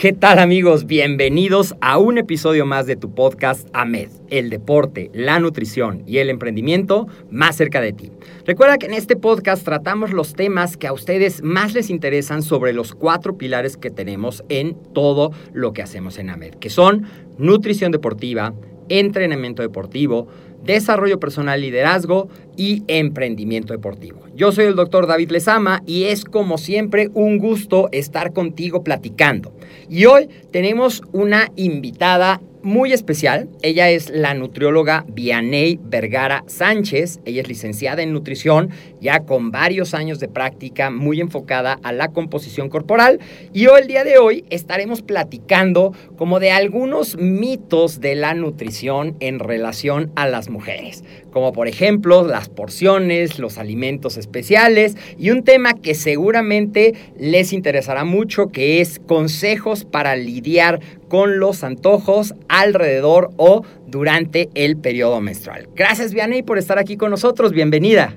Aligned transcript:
¿Qué 0.00 0.14
tal 0.14 0.38
amigos? 0.38 0.86
Bienvenidos 0.86 1.74
a 1.82 1.98
un 1.98 2.16
episodio 2.16 2.64
más 2.64 2.86
de 2.86 2.96
tu 2.96 3.14
podcast 3.14 3.68
AMED, 3.74 4.08
el 4.30 4.48
deporte, 4.48 5.10
la 5.12 5.38
nutrición 5.40 6.04
y 6.06 6.16
el 6.16 6.30
emprendimiento 6.30 7.06
más 7.30 7.56
cerca 7.56 7.82
de 7.82 7.92
ti. 7.92 8.10
Recuerda 8.46 8.78
que 8.78 8.86
en 8.86 8.94
este 8.94 9.16
podcast 9.16 9.62
tratamos 9.62 10.10
los 10.14 10.32
temas 10.32 10.78
que 10.78 10.86
a 10.86 10.94
ustedes 10.94 11.42
más 11.42 11.74
les 11.74 11.90
interesan 11.90 12.42
sobre 12.42 12.72
los 12.72 12.94
cuatro 12.94 13.36
pilares 13.36 13.76
que 13.76 13.90
tenemos 13.90 14.42
en 14.48 14.74
todo 14.94 15.32
lo 15.52 15.74
que 15.74 15.82
hacemos 15.82 16.16
en 16.16 16.30
AMED, 16.30 16.54
que 16.54 16.70
son 16.70 17.04
nutrición 17.36 17.92
deportiva, 17.92 18.54
entrenamiento 18.88 19.60
deportivo, 19.60 20.28
desarrollo 20.64 21.18
personal, 21.20 21.60
liderazgo 21.60 22.28
y 22.56 22.82
emprendimiento 22.88 23.72
deportivo. 23.72 24.20
Yo 24.34 24.52
soy 24.52 24.66
el 24.66 24.76
doctor 24.76 25.06
David 25.06 25.30
Lezama 25.30 25.82
y 25.86 26.04
es 26.04 26.24
como 26.24 26.58
siempre 26.58 27.10
un 27.14 27.38
gusto 27.38 27.88
estar 27.92 28.32
contigo 28.32 28.84
platicando. 28.84 29.52
Y 29.88 30.04
hoy 30.04 30.28
tenemos 30.50 31.02
una 31.12 31.50
invitada 31.56 32.40
muy 32.62 32.92
especial. 32.92 33.48
Ella 33.62 33.90
es 33.90 34.10
la 34.10 34.34
nutrióloga 34.34 35.04
Vianey 35.08 35.78
Vergara 35.82 36.44
Sánchez. 36.46 37.20
Ella 37.24 37.42
es 37.42 37.48
licenciada 37.48 38.02
en 38.02 38.12
nutrición, 38.12 38.70
ya 39.00 39.20
con 39.20 39.50
varios 39.50 39.94
años 39.94 40.20
de 40.20 40.28
práctica, 40.28 40.90
muy 40.90 41.20
enfocada 41.20 41.78
a 41.82 41.92
la 41.92 42.08
composición 42.08 42.68
corporal. 42.68 43.20
Y 43.52 43.66
hoy, 43.66 43.82
el 43.82 43.86
día 43.88 44.04
de 44.04 44.18
hoy, 44.18 44.44
estaremos 44.50 45.02
platicando 45.02 45.92
como 46.16 46.40
de 46.40 46.50
algunos 46.50 47.16
mitos 47.16 48.00
de 48.00 48.14
la 48.14 48.34
nutrición 48.34 49.16
en 49.20 49.38
relación 49.38 50.12
a 50.16 50.26
las 50.26 50.50
mujeres. 50.50 51.04
Como 51.30 51.52
por 51.52 51.68
ejemplo 51.68 52.26
las 52.26 52.48
porciones, 52.48 53.38
los 53.38 53.58
alimentos 53.58 54.16
especiales 54.16 54.96
y 55.18 55.30
un 55.30 55.44
tema 55.44 55.74
que 55.74 55.94
seguramente 55.94 56.94
les 57.18 57.52
interesará 57.52 58.04
mucho 58.04 58.48
que 58.48 58.80
es 58.80 59.00
consejos 59.06 59.84
para 59.84 60.16
lidiar 60.16 60.80
con 61.08 61.38
los 61.38 61.64
antojos 61.64 62.34
alrededor 62.48 63.30
o 63.36 63.64
durante 63.86 64.48
el 64.54 64.76
periodo 64.76 65.20
menstrual. 65.20 65.68
Gracias, 65.74 66.12
Vianney, 66.12 66.42
por 66.42 66.58
estar 66.58 66.78
aquí 66.78 66.96
con 66.96 67.10
nosotros. 67.10 67.52
Bienvenida. 67.52 68.16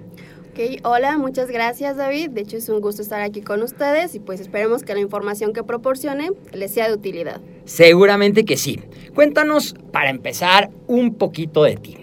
Ok, 0.53 0.81
hola, 0.83 1.17
muchas 1.17 1.49
gracias 1.49 1.97
David. 1.97 2.29
De 2.29 2.41
hecho 2.41 2.57
es 2.57 2.69
un 2.69 2.79
gusto 2.79 3.01
estar 3.01 3.21
aquí 3.21 3.41
con 3.41 3.63
ustedes 3.63 4.13
y 4.13 4.19
pues 4.19 4.39
esperemos 4.39 4.83
que 4.83 4.93
la 4.93 4.99
información 4.99 5.51
que 5.51 5.63
proporcione 5.63 6.29
les 6.51 6.71
sea 6.71 6.87
de 6.87 6.93
utilidad. 6.93 7.41
Seguramente 7.65 8.45
que 8.45 8.55
sí. 8.55 8.79
Cuéntanos, 9.15 9.73
para 9.91 10.11
empezar, 10.11 10.69
un 10.85 11.15
poquito 11.15 11.63
de 11.63 11.75
ti. 11.77 12.02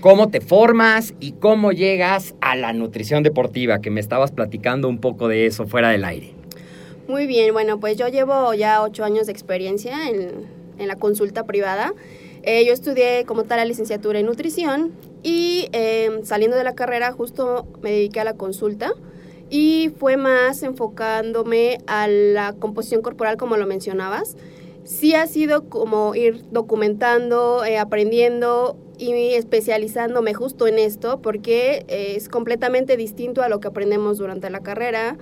¿Cómo 0.00 0.30
te 0.30 0.40
formas 0.40 1.12
y 1.20 1.32
cómo 1.32 1.72
llegas 1.72 2.34
a 2.40 2.56
la 2.56 2.72
nutrición 2.72 3.22
deportiva? 3.22 3.82
Que 3.82 3.90
me 3.90 4.00
estabas 4.00 4.32
platicando 4.32 4.88
un 4.88 4.98
poco 4.98 5.28
de 5.28 5.44
eso 5.44 5.66
fuera 5.66 5.90
del 5.90 6.04
aire. 6.04 6.32
Muy 7.06 7.26
bien, 7.26 7.52
bueno, 7.52 7.80
pues 7.80 7.98
yo 7.98 8.08
llevo 8.08 8.54
ya 8.54 8.82
ocho 8.82 9.04
años 9.04 9.26
de 9.26 9.32
experiencia 9.32 10.08
en, 10.08 10.46
en 10.78 10.88
la 10.88 10.96
consulta 10.96 11.44
privada. 11.44 11.92
Eh, 12.42 12.64
yo 12.64 12.72
estudié 12.72 13.26
como 13.26 13.44
tal 13.44 13.58
la 13.58 13.66
licenciatura 13.66 14.18
en 14.18 14.24
nutrición 14.24 14.92
y 15.22 15.68
eh, 15.72 16.20
saliendo 16.22 16.56
de 16.56 16.64
la 16.64 16.74
carrera 16.74 17.12
justo 17.12 17.66
me 17.82 17.90
dediqué 17.90 18.20
a 18.20 18.24
la 18.24 18.32
consulta 18.32 18.94
y 19.50 19.90
fue 19.98 20.16
más 20.16 20.62
enfocándome 20.62 21.78
a 21.86 22.08
la 22.08 22.54
composición 22.54 23.02
corporal 23.02 23.36
como 23.36 23.58
lo 23.58 23.66
mencionabas. 23.66 24.38
Sí 24.84 25.14
ha 25.14 25.26
sido 25.26 25.68
como 25.68 26.14
ir 26.14 26.42
documentando, 26.50 27.66
eh, 27.66 27.76
aprendiendo 27.76 28.78
y 29.00 29.34
especializándome 29.34 30.34
justo 30.34 30.66
en 30.66 30.78
esto 30.78 31.20
porque 31.22 31.86
es 31.88 32.28
completamente 32.28 32.96
distinto 32.98 33.42
a 33.42 33.48
lo 33.48 33.58
que 33.58 33.68
aprendemos 33.68 34.18
durante 34.18 34.50
la 34.50 34.60
carrera 34.60 35.16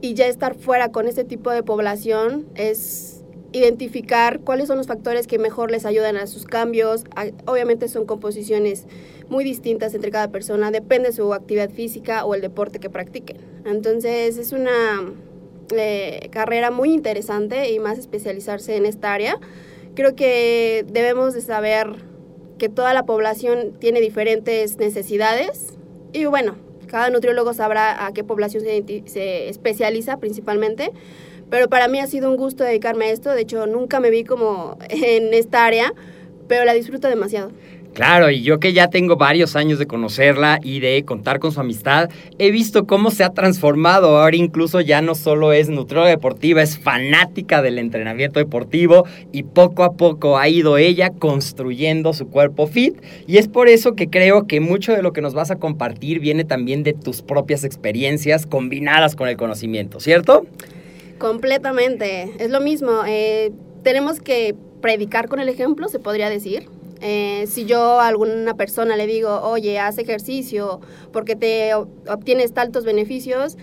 y 0.00 0.14
ya 0.14 0.26
estar 0.26 0.54
fuera 0.56 0.90
con 0.90 1.06
este 1.06 1.24
tipo 1.24 1.50
de 1.50 1.62
población 1.62 2.46
es 2.56 3.22
identificar 3.52 4.40
cuáles 4.40 4.68
son 4.68 4.78
los 4.78 4.86
factores 4.86 5.26
que 5.26 5.38
mejor 5.38 5.70
les 5.70 5.84
ayudan 5.84 6.16
a 6.16 6.26
sus 6.26 6.44
cambios. 6.44 7.04
Obviamente 7.46 7.88
son 7.88 8.06
composiciones 8.06 8.86
muy 9.28 9.44
distintas 9.44 9.94
entre 9.94 10.10
cada 10.10 10.28
persona, 10.28 10.70
depende 10.70 11.10
de 11.10 11.14
su 11.14 11.32
actividad 11.32 11.70
física 11.70 12.24
o 12.24 12.34
el 12.34 12.40
deporte 12.40 12.80
que 12.80 12.90
practiquen. 12.90 13.38
Entonces 13.64 14.38
es 14.38 14.52
una 14.52 15.12
eh, 15.76 16.28
carrera 16.32 16.70
muy 16.70 16.92
interesante 16.92 17.70
y 17.70 17.78
más 17.78 17.98
especializarse 17.98 18.76
en 18.76 18.86
esta 18.86 19.12
área. 19.12 19.38
Creo 19.94 20.16
que 20.16 20.84
debemos 20.88 21.34
de 21.34 21.42
saber 21.42 22.09
que 22.60 22.68
toda 22.68 22.94
la 22.94 23.04
población 23.04 23.72
tiene 23.80 24.00
diferentes 24.00 24.76
necesidades 24.76 25.74
y 26.12 26.26
bueno, 26.26 26.56
cada 26.86 27.08
nutriólogo 27.08 27.54
sabrá 27.54 28.06
a 28.06 28.12
qué 28.12 28.22
población 28.22 28.62
se, 29.06 29.48
especializa 29.48 30.18
principalmente 30.18 30.92
pero 31.48 31.68
para 31.68 31.88
mí 31.88 31.98
ha 31.98 32.06
sido 32.06 32.30
un 32.30 32.36
gusto 32.36 32.62
dedicarme 32.62 33.06
a 33.06 33.10
esto. 33.10 33.30
De 33.30 33.40
hecho, 33.40 33.66
nunca 33.66 33.98
me 33.98 34.10
vi 34.10 34.22
como 34.22 34.78
en 34.88 35.34
esta 35.34 35.66
área, 35.66 35.92
pero 36.46 36.64
la 36.64 36.74
disfruto 36.74 37.08
demasiado. 37.08 37.50
Claro, 37.94 38.30
y 38.30 38.42
yo 38.42 38.60
que 38.60 38.72
ya 38.72 38.88
tengo 38.88 39.16
varios 39.16 39.56
años 39.56 39.78
de 39.78 39.86
conocerla 39.86 40.60
y 40.62 40.78
de 40.80 41.04
contar 41.04 41.40
con 41.40 41.50
su 41.50 41.60
amistad, 41.60 42.08
he 42.38 42.50
visto 42.50 42.86
cómo 42.86 43.10
se 43.10 43.24
ha 43.24 43.30
transformado. 43.30 44.18
Ahora 44.18 44.36
incluso 44.36 44.80
ya 44.80 45.02
no 45.02 45.14
solo 45.14 45.52
es 45.52 45.68
nutrióloga 45.68 46.10
deportiva, 46.10 46.62
es 46.62 46.78
fanática 46.78 47.62
del 47.62 47.78
entrenamiento 47.78 48.38
deportivo 48.38 49.06
y 49.32 49.42
poco 49.42 49.82
a 49.82 49.94
poco 49.94 50.38
ha 50.38 50.48
ido 50.48 50.78
ella 50.78 51.10
construyendo 51.10 52.12
su 52.12 52.28
cuerpo 52.28 52.68
fit. 52.68 52.96
Y 53.26 53.38
es 53.38 53.48
por 53.48 53.68
eso 53.68 53.94
que 53.94 54.08
creo 54.08 54.46
que 54.46 54.60
mucho 54.60 54.92
de 54.92 55.02
lo 55.02 55.12
que 55.12 55.20
nos 55.20 55.34
vas 55.34 55.50
a 55.50 55.56
compartir 55.56 56.20
viene 56.20 56.44
también 56.44 56.84
de 56.84 56.92
tus 56.92 57.22
propias 57.22 57.64
experiencias 57.64 58.46
combinadas 58.46 59.16
con 59.16 59.28
el 59.28 59.36
conocimiento, 59.36 59.98
¿cierto? 59.98 60.46
Completamente, 61.18 62.30
es 62.38 62.50
lo 62.50 62.60
mismo. 62.60 63.02
Eh, 63.06 63.50
tenemos 63.82 64.20
que 64.20 64.54
predicar 64.80 65.28
con 65.28 65.40
el 65.40 65.48
ejemplo, 65.48 65.88
se 65.88 65.98
podría 65.98 66.30
decir. 66.30 66.68
Eh, 67.00 67.46
si 67.48 67.64
yo 67.64 68.00
a 68.00 68.08
alguna 68.08 68.54
persona 68.54 68.96
le 68.96 69.06
digo, 69.06 69.40
oye, 69.42 69.78
haz 69.78 69.98
ejercicio 69.98 70.80
porque 71.12 71.36
te 71.36 71.74
obtienes 71.74 72.52
tantos 72.52 72.84
beneficios, 72.84 73.56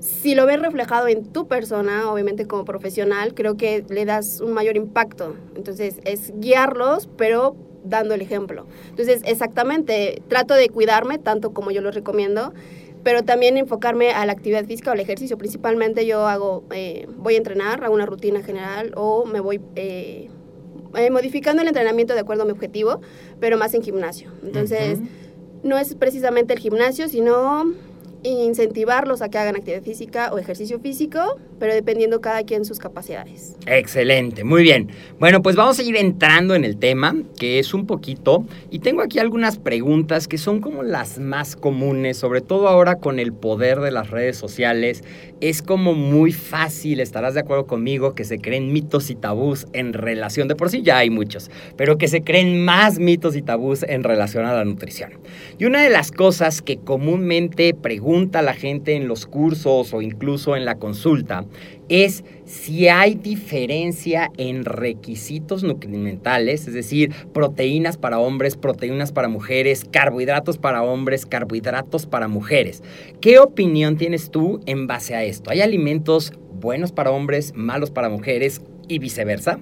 si 0.00 0.34
lo 0.34 0.46
ves 0.46 0.60
reflejado 0.60 1.08
en 1.08 1.24
tu 1.24 1.48
persona, 1.48 2.10
obviamente 2.10 2.46
como 2.46 2.64
profesional, 2.64 3.34
creo 3.34 3.56
que 3.56 3.84
le 3.88 4.04
das 4.04 4.40
un 4.40 4.52
mayor 4.52 4.76
impacto. 4.76 5.34
Entonces, 5.56 6.00
es 6.04 6.32
guiarlos, 6.36 7.08
pero 7.16 7.56
dando 7.84 8.14
el 8.14 8.22
ejemplo. 8.22 8.66
Entonces, 8.90 9.22
exactamente, 9.24 10.22
trato 10.28 10.54
de 10.54 10.68
cuidarme 10.68 11.18
tanto 11.18 11.52
como 11.52 11.70
yo 11.70 11.80
lo 11.80 11.90
recomiendo, 11.90 12.52
pero 13.02 13.22
también 13.22 13.56
enfocarme 13.56 14.10
a 14.10 14.26
la 14.26 14.32
actividad 14.32 14.64
física 14.66 14.90
o 14.90 14.92
al 14.92 15.00
ejercicio. 15.00 15.38
Principalmente 15.38 16.06
yo 16.06 16.26
hago, 16.26 16.64
eh, 16.72 17.06
voy 17.16 17.34
a 17.34 17.38
entrenar, 17.38 17.82
hago 17.84 17.94
una 17.94 18.06
rutina 18.06 18.42
general 18.42 18.92
o 18.96 19.24
me 19.24 19.40
voy 19.40 19.60
eh, 19.76 20.28
eh, 20.94 21.10
modificando 21.10 21.62
el 21.62 21.68
entrenamiento 21.68 22.14
de 22.14 22.20
acuerdo 22.20 22.42
a 22.42 22.46
mi 22.46 22.52
objetivo, 22.52 23.00
pero 23.40 23.58
más 23.58 23.74
en 23.74 23.82
gimnasio. 23.82 24.30
Entonces, 24.42 24.98
no 25.62 25.78
es 25.78 25.94
precisamente 25.94 26.54
el 26.54 26.58
gimnasio, 26.58 27.08
sino 27.08 27.72
incentivarlos 28.22 29.22
a 29.22 29.28
que 29.28 29.38
hagan 29.38 29.56
actividad 29.56 29.82
física 29.82 30.32
o 30.32 30.38
ejercicio 30.38 30.80
físico, 30.80 31.38
pero 31.58 31.74
dependiendo 31.74 32.20
cada 32.20 32.42
quien 32.42 32.64
sus 32.64 32.78
capacidades. 32.78 33.56
Excelente, 33.66 34.44
muy 34.44 34.62
bien. 34.62 34.90
Bueno, 35.18 35.42
pues 35.42 35.56
vamos 35.56 35.78
a 35.78 35.82
ir 35.82 35.96
entrando 35.96 36.54
en 36.54 36.64
el 36.64 36.76
tema, 36.76 37.16
que 37.38 37.58
es 37.58 37.74
un 37.74 37.86
poquito, 37.86 38.44
y 38.70 38.80
tengo 38.80 39.02
aquí 39.02 39.18
algunas 39.18 39.58
preguntas 39.58 40.28
que 40.28 40.38
son 40.38 40.60
como 40.60 40.82
las 40.82 41.18
más 41.18 41.56
comunes, 41.56 42.16
sobre 42.16 42.40
todo 42.40 42.68
ahora 42.68 42.96
con 42.96 43.18
el 43.18 43.32
poder 43.32 43.80
de 43.80 43.90
las 43.90 44.10
redes 44.10 44.36
sociales. 44.36 45.02
Es 45.40 45.62
como 45.62 45.94
muy 45.94 46.32
fácil, 46.32 47.00
estarás 47.00 47.34
de 47.34 47.40
acuerdo 47.40 47.66
conmigo, 47.66 48.14
que 48.14 48.24
se 48.24 48.38
creen 48.38 48.72
mitos 48.72 49.10
y 49.10 49.14
tabús 49.14 49.66
en 49.72 49.92
relación, 49.92 50.48
de 50.48 50.56
por 50.56 50.70
sí 50.70 50.82
ya 50.82 50.98
hay 50.98 51.10
muchos, 51.10 51.50
pero 51.76 51.98
que 51.98 52.08
se 52.08 52.22
creen 52.22 52.64
más 52.64 52.98
mitos 52.98 53.36
y 53.36 53.42
tabús 53.42 53.84
en 53.84 54.02
relación 54.02 54.44
a 54.44 54.54
la 54.54 54.64
nutrición. 54.64 55.12
Y 55.58 55.64
una 55.64 55.82
de 55.82 55.90
las 55.90 56.10
cosas 56.10 56.62
que 56.62 56.78
comúnmente 56.78 57.74
pregunta 58.08 58.40
la 58.40 58.54
gente 58.54 58.96
en 58.96 59.06
los 59.06 59.26
cursos 59.26 59.92
o 59.92 60.00
incluso 60.00 60.56
en 60.56 60.64
la 60.64 60.78
consulta 60.78 61.44
es 61.90 62.24
si 62.46 62.88
hay 62.88 63.16
diferencia 63.16 64.30
en 64.38 64.64
requisitos 64.64 65.62
nutrimentales, 65.62 66.66
es 66.66 66.72
decir, 66.72 67.12
proteínas 67.34 67.98
para 67.98 68.18
hombres, 68.18 68.56
proteínas 68.56 69.12
para 69.12 69.28
mujeres, 69.28 69.84
carbohidratos 69.84 70.56
para 70.56 70.82
hombres, 70.82 71.26
carbohidratos 71.26 72.06
para 72.06 72.28
mujeres. 72.28 72.82
¿Qué 73.20 73.38
opinión 73.38 73.98
tienes 73.98 74.30
tú 74.30 74.62
en 74.64 74.86
base 74.86 75.14
a 75.14 75.22
esto? 75.24 75.50
¿Hay 75.50 75.60
alimentos 75.60 76.32
buenos 76.54 76.92
para 76.92 77.10
hombres, 77.10 77.52
malos 77.54 77.90
para 77.90 78.08
mujeres 78.08 78.62
y 78.88 79.00
viceversa? 79.00 79.60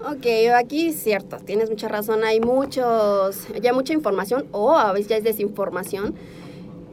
Ok, 0.00 0.26
aquí 0.56 0.88
es 0.88 0.96
cierto, 0.96 1.36
tienes 1.44 1.70
mucha 1.70 1.86
razón, 1.86 2.24
hay 2.24 2.40
muchos, 2.40 3.46
ya 3.62 3.72
mucha 3.72 3.92
información 3.92 4.46
o 4.50 4.76
a 4.76 4.92
veces 4.92 5.06
ya 5.06 5.16
es 5.18 5.24
desinformación 5.24 6.16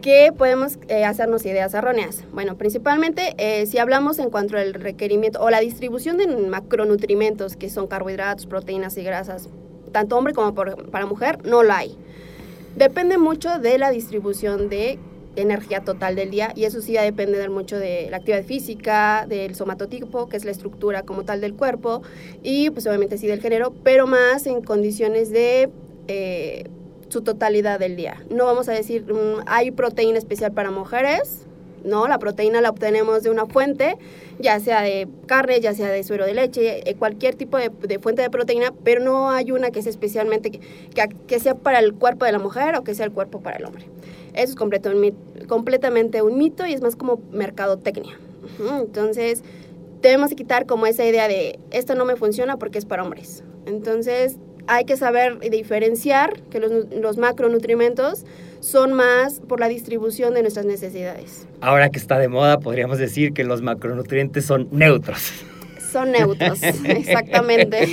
que 0.06 0.32
podemos 0.32 0.78
eh, 0.88 1.04
hacernos 1.04 1.48
ideas 1.48 1.74
erróneas. 1.74 2.26
Bueno, 2.32 2.58
principalmente 2.58 3.34
eh, 3.40 3.66
si 3.66 3.80
hablamos 3.80 4.20
en 4.20 4.30
cuanto 4.30 4.56
al 4.56 4.76
requerimiento 4.76 5.42
o 5.42 5.50
la 5.50 5.62
distribución 5.62 6.18
de 6.18 6.28
macronutrientes, 6.28 7.58
que 7.58 7.72
son 7.72 7.88
carbohidratos, 7.88 8.46
proteínas 8.46 8.96
y 8.98 9.04
grasas, 9.04 9.50
tanto 9.92 10.16
hombre 10.16 10.36
como 10.36 10.54
para 10.54 11.08
mujer, 11.08 11.40
no 11.44 11.64
lo 11.64 11.74
hay. 11.74 11.98
Depende 12.76 13.18
mucho 13.18 13.58
de 13.58 13.80
la 13.80 13.90
distribución 13.90 14.70
de 14.70 15.00
energía 15.38 15.80
total 15.80 16.16
del 16.16 16.30
día 16.30 16.54
y 16.56 16.66
eso 16.66 16.84
sí 16.84 16.92
ya 16.92 17.02
depende 17.02 17.50
mucho 17.50 17.80
de 17.80 18.08
la 18.12 18.18
actividad 18.18 18.44
física, 18.44 19.26
del 19.28 19.56
somatotipo, 19.56 20.30
que 20.30 20.38
es 20.38 20.46
la 20.46 20.52
estructura 20.52 21.02
como 21.02 21.24
tal 21.24 21.42
del 21.42 21.56
cuerpo 21.56 22.04
y 22.44 22.70
pues 22.70 22.86
obviamente 22.86 23.18
sí 23.18 23.26
del 23.26 23.42
género, 23.42 23.74
pero 23.84 24.06
más 24.06 24.46
en 24.46 24.62
condiciones 24.62 25.32
de... 25.32 25.72
Eh, 26.08 26.66
su 27.16 27.22
totalidad 27.22 27.80
del 27.80 27.96
día. 27.96 28.22
No 28.30 28.44
vamos 28.44 28.68
a 28.68 28.74
decir, 28.74 29.06
mm, 29.06 29.44
hay 29.46 29.72
proteína 29.72 30.18
especial 30.18 30.52
para 30.52 30.70
mujeres, 30.70 31.46
no, 31.86 32.10
la 32.10 32.20
proteína 32.20 32.60
la 32.60 32.72
obtenemos 32.72 33.24
de 33.24 33.30
una 33.30 33.46
fuente, 33.46 33.98
ya 34.38 34.60
sea 34.60 34.82
de 34.82 35.08
carne, 35.28 35.62
ya 35.62 35.74
sea 35.74 35.88
de 35.88 36.04
suero 36.04 36.26
de 36.26 36.34
leche, 36.34 36.90
eh, 36.90 36.96
cualquier 36.96 37.36
tipo 37.36 37.58
de, 37.58 37.70
fuente 38.00 38.22
de 38.22 38.30
proteína, 38.30 38.74
pero 38.84 39.02
no 39.02 39.30
hay 39.30 39.52
una 39.52 39.72
que 39.72 39.82
sea 39.82 39.92
especialmente, 39.92 40.52
que, 40.52 40.60
que, 41.26 41.40
sea 41.40 41.56
para 41.56 41.80
el 41.80 41.94
cuerpo 41.94 42.26
de 42.26 42.34
la 42.34 42.40
mujer 42.40 42.76
o 42.76 42.84
que 42.84 42.94
sea 42.96 43.06
el 43.06 43.14
cuerpo 43.14 43.40
para 43.40 43.56
el 43.56 43.66
hombre. 43.66 43.86
Eso 44.34 44.56
es 44.58 45.48
completamente 45.48 46.22
un 46.22 46.38
mito 46.38 46.66
y 46.66 46.74
es 46.74 46.82
más 46.82 46.98
como 46.98 47.22
mercadotecnia. 47.32 48.20
Entonces, 48.60 49.42
debemos 50.02 50.34
quitar 50.34 50.66
como 50.66 50.86
esa 50.86 51.06
idea 51.06 51.30
de, 51.30 51.60
esto 51.72 51.96
no 51.96 52.04
me 52.04 52.18
funciona 52.18 52.58
porque 52.58 52.78
es 52.78 52.86
para 52.86 53.04
hombres. 53.04 53.42
Entonces, 53.66 54.38
hay 54.68 54.86
que 54.86 54.98
saber 54.98 55.40
diferenciar 55.50 56.42
que 56.50 56.60
los, 56.60 56.72
los, 56.92 57.18
macronutrientes 57.18 58.26
son 58.60 58.94
más 58.94 59.40
por 59.42 59.60
la 59.60 59.68
distribución 59.68 60.34
de 60.34 60.42
nuestras 60.42 60.66
necesidades. 60.66 61.48
Ahora 61.62 61.90
que 61.90 62.00
está 62.00 62.18
de 62.18 62.28
moda, 62.28 62.60
podríamos 62.60 62.98
decir 62.98 63.34
que 63.34 63.44
los 63.44 63.62
macronutrientes 63.62 64.46
son 64.46 64.68
neutros 64.72 65.34
son 65.96 66.12
neutros, 66.12 66.62
exactamente. 66.84 67.88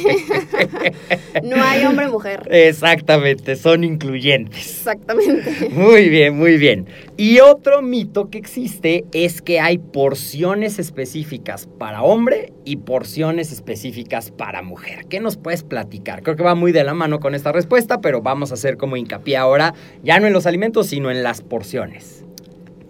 no 1.44 1.62
hay 1.62 1.84
hombre-mujer. 1.84 2.49
Exactamente, 2.50 3.54
son 3.54 3.84
incluyentes. 3.84 4.58
Exactamente. 4.58 5.69
Muy 5.70 6.08
bien, 6.08 6.37
muy 6.37 6.56
bien. 6.56 6.88
Y 7.16 7.38
otro 7.38 7.81
mito 7.81 8.28
que 8.28 8.38
existe 8.38 9.04
es 9.12 9.40
que 9.40 9.60
hay 9.60 9.78
porciones 9.78 10.81
específicas 10.81 11.69
para 11.78 12.02
hombre 12.02 12.52
y 12.64 12.78
porciones 12.78 13.52
específicas 13.52 14.32
para 14.32 14.62
mujer. 14.62 15.06
¿Qué 15.08 15.20
nos 15.20 15.37
puedes 15.37 15.62
platicar? 15.62 16.25
Creo 16.25 16.34
que 16.34 16.43
va 16.43 16.56
muy 16.56 16.72
de 16.72 16.82
la 16.82 16.94
mano 16.94 17.20
con 17.20 17.37
esta 17.37 17.52
respuesta, 17.52 18.00
pero 18.00 18.20
vamos 18.20 18.50
a 18.50 18.54
hacer 18.54 18.78
como 18.78 18.96
hincapié 18.96 19.37
ahora, 19.37 19.75
ya 20.02 20.19
no 20.19 20.26
en 20.26 20.32
los 20.32 20.46
alimentos, 20.46 20.88
sino 20.88 21.08
en 21.12 21.22
las 21.22 21.40
porciones. 21.40 22.25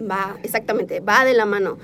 Va, 0.01 0.37
exactamente, 0.41 1.01
va 1.01 1.23
de 1.23 1.35
la 1.35 1.45
mano 1.45 1.77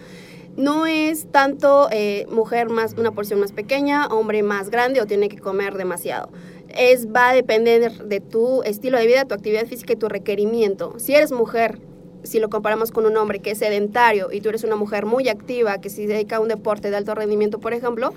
no 0.57 0.85
es 0.85 1.27
tanto 1.31 1.87
eh, 1.91 2.25
mujer 2.29 2.69
más 2.69 2.95
una 2.97 3.11
porción 3.11 3.39
más 3.39 3.51
pequeña, 3.51 4.07
hombre 4.07 4.43
más 4.43 4.69
grande 4.69 5.01
o 5.01 5.05
tiene 5.05 5.29
que 5.29 5.37
comer 5.37 5.75
demasiado. 5.75 6.29
Es 6.77 7.07
va 7.07 7.29
a 7.29 7.33
depender 7.33 7.91
de 8.05 8.19
tu 8.19 8.63
estilo 8.63 8.97
de 8.97 9.07
vida, 9.07 9.25
tu 9.25 9.33
actividad 9.33 9.65
física 9.65 9.93
y 9.93 9.95
tu 9.95 10.09
requerimiento. 10.09 10.95
Si 10.99 11.15
eres 11.15 11.31
mujer, 11.31 11.79
si 12.23 12.39
lo 12.39 12.49
comparamos 12.49 12.91
con 12.91 13.05
un 13.05 13.15
hombre 13.17 13.39
que 13.39 13.51
es 13.51 13.59
sedentario 13.59 14.29
y 14.31 14.41
tú 14.41 14.49
eres 14.49 14.63
una 14.63 14.75
mujer 14.75 15.05
muy 15.05 15.29
activa 15.29 15.79
que 15.79 15.89
se 15.89 16.05
dedica 16.05 16.37
a 16.37 16.39
un 16.39 16.49
deporte 16.49 16.89
de 16.91 16.97
alto 16.97 17.15
rendimiento, 17.15 17.59
por 17.59 17.73
ejemplo, 17.73 18.13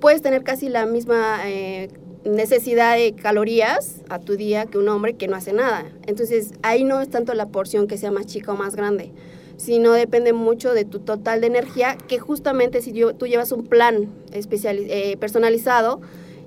puedes 0.00 0.22
tener 0.22 0.42
casi 0.42 0.68
la 0.68 0.86
misma 0.86 1.40
eh, 1.44 1.88
necesidad 2.24 2.96
de 2.96 3.14
calorías 3.14 4.00
a 4.08 4.18
tu 4.18 4.36
día 4.36 4.66
que 4.66 4.78
un 4.78 4.88
hombre 4.88 5.14
que 5.14 5.28
no 5.28 5.36
hace 5.36 5.52
nada. 5.52 5.84
Entonces 6.06 6.52
ahí 6.62 6.84
no 6.84 7.00
es 7.00 7.10
tanto 7.10 7.34
la 7.34 7.46
porción 7.46 7.86
que 7.86 7.98
sea 7.98 8.10
más 8.10 8.26
chica 8.26 8.52
o 8.52 8.56
más 8.56 8.74
grande 8.74 9.12
sino 9.56 9.92
depende 9.92 10.32
mucho 10.32 10.74
de 10.74 10.84
tu 10.84 11.00
total 11.00 11.40
de 11.40 11.46
energía, 11.46 11.96
que 12.08 12.18
justamente 12.18 12.82
si 12.82 12.92
tú 12.92 13.26
llevas 13.26 13.52
un 13.52 13.64
plan 13.64 14.08
especial, 14.32 14.78
eh, 14.78 15.16
personalizado, 15.18 16.00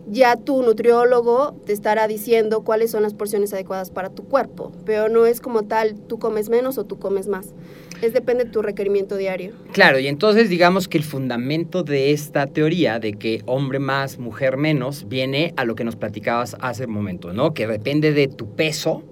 ya 0.10 0.38
tu 0.38 0.64
nutriólogo 0.64 1.56
te 1.66 1.74
estará 1.74 2.08
diciendo 2.08 2.62
cuáles 2.62 2.92
son 2.92 3.04
las 3.04 3.14
porciones 3.14 3.54
adecuadas 3.54 3.92
para 3.92 4.10
tu 4.10 4.24
cuerpo, 4.24 4.72
pero 4.86 5.10
no 5.10 5.26
es 5.26 5.42
como 5.42 5.64
tal, 5.64 5.96
tú 5.96 6.18
comes 6.18 6.50
menos 6.50 6.78
o 6.78 6.86
tú 6.86 6.98
comes 6.98 7.28
más. 7.28 7.54
Es 8.02 8.14
depende 8.14 8.46
de 8.46 8.52
tu 8.52 8.62
requerimiento 8.62 9.18
diario. 9.18 9.54
Claro, 9.74 9.98
y 10.00 10.08
entonces 10.08 10.50
digamos 10.50 10.88
que 10.88 11.00
el 11.00 11.04
fundamento 11.04 11.84
de 11.84 12.12
esta 12.12 12.46
teoría 12.46 13.00
de 13.00 13.14
que 13.14 13.42
hombre 13.48 13.80
más, 13.80 14.20
mujer 14.20 14.56
menos, 14.56 15.08
viene 15.08 15.54
a 15.58 15.66
lo 15.66 15.76
que 15.76 15.84
nos 15.84 15.96
platicabas 15.96 16.56
hace 16.62 16.86
un 16.86 16.92
momento, 16.92 17.34
¿no? 17.34 17.54
Que 17.54 17.66
depende 17.68 18.14
de 18.14 18.28
tu 18.28 18.56
peso, 18.56 19.04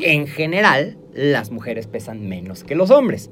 en 0.00 0.26
general, 0.28 0.96
las 1.14 1.50
mujeres 1.50 1.86
pesan 1.86 2.28
menos 2.28 2.64
que 2.64 2.74
los 2.74 2.90
hombres. 2.90 3.30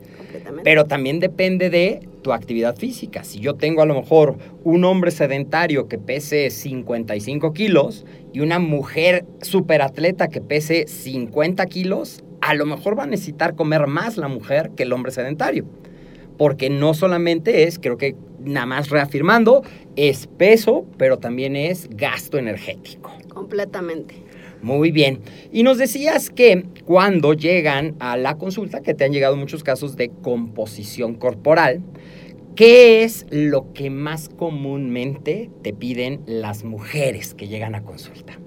Pero 0.65 0.87
también 0.87 1.21
depende 1.21 1.71
de 1.71 2.01
tu 2.23 2.33
actividad 2.33 2.77
física. 2.77 3.23
Si 3.25 3.39
yo 3.39 3.55
tengo 3.55 3.83
a 3.83 3.87
lo 3.87 3.95
mejor 3.95 4.37
un 4.65 4.85
hombre 4.85 5.11
sedentario 5.11 5.89
que 5.89 5.99
pese 5.99 6.51
55 6.51 7.53
kilos 7.53 8.05
y 8.33 8.41
una 8.41 8.59
mujer 8.59 9.25
superatleta 9.43 10.29
que 10.29 10.41
pese 10.41 10.87
50 10.89 11.65
kilos, 11.67 12.25
a 12.41 12.55
lo 12.55 12.67
mejor 12.67 12.99
va 12.99 13.05
a 13.05 13.07
necesitar 13.07 13.55
comer 13.55 13.87
más 13.87 14.17
la 14.17 14.29
mujer 14.29 14.71
que 14.77 14.83
el 14.83 14.93
hombre 14.93 15.13
sedentario. 15.13 15.65
Porque 16.37 16.69
no 16.69 16.95
solamente 16.95 17.65
es, 17.65 17.79
creo 17.79 17.97
que 17.97 18.15
nada 18.41 18.67
más 18.67 18.91
reafirmando, 18.91 19.63
es 19.97 20.27
peso, 20.27 20.85
pero 20.99 21.19
también 21.19 21.57
es 21.57 21.89
gasto 21.91 22.39
energético. 22.39 23.13
Completamente. 23.29 24.26
Muy 24.63 24.91
bien. 24.91 25.21
Y 25.53 25.63
nos 25.63 25.79
decías 25.79 26.31
que 26.31 26.65
cuando 26.85 27.35
llegan 27.35 27.95
a 28.01 28.17
la 28.17 28.37
consulta, 28.37 28.81
que 28.81 28.95
te 28.95 29.05
han 29.05 29.13
llegado 29.13 29.37
muchos 29.37 29.63
casos 29.63 29.97
de 29.97 30.11
composición 30.11 31.15
corporal, 31.15 31.83
¿qué 32.55 33.05
es 33.05 33.27
lo 33.31 33.73
que 33.73 33.91
más 33.91 34.29
comúnmente 34.29 35.51
te 35.63 35.73
piden 35.73 36.23
las 36.27 36.65
mujeres 36.65 37.35
que 37.35 37.49
llegan 37.49 37.75
a 37.75 37.83
consulta? 37.83 38.39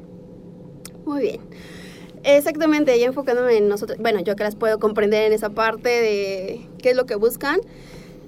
Muy 1.05 1.21
bien. 1.21 1.41
Exactamente, 2.23 2.99
ya 2.99 3.05
enfocándome 3.05 3.55
en 3.55 3.69
nosotros, 3.69 3.97
bueno, 3.99 4.19
yo 4.19 4.35
que 4.35 4.43
las 4.43 4.55
puedo 4.55 4.77
comprender 4.77 5.23
en 5.23 5.31
esa 5.31 5.51
parte 5.51 5.89
de 5.89 6.61
qué 6.81 6.89
es 6.89 6.95
lo 6.97 7.05
que 7.05 7.15
buscan. 7.15 7.61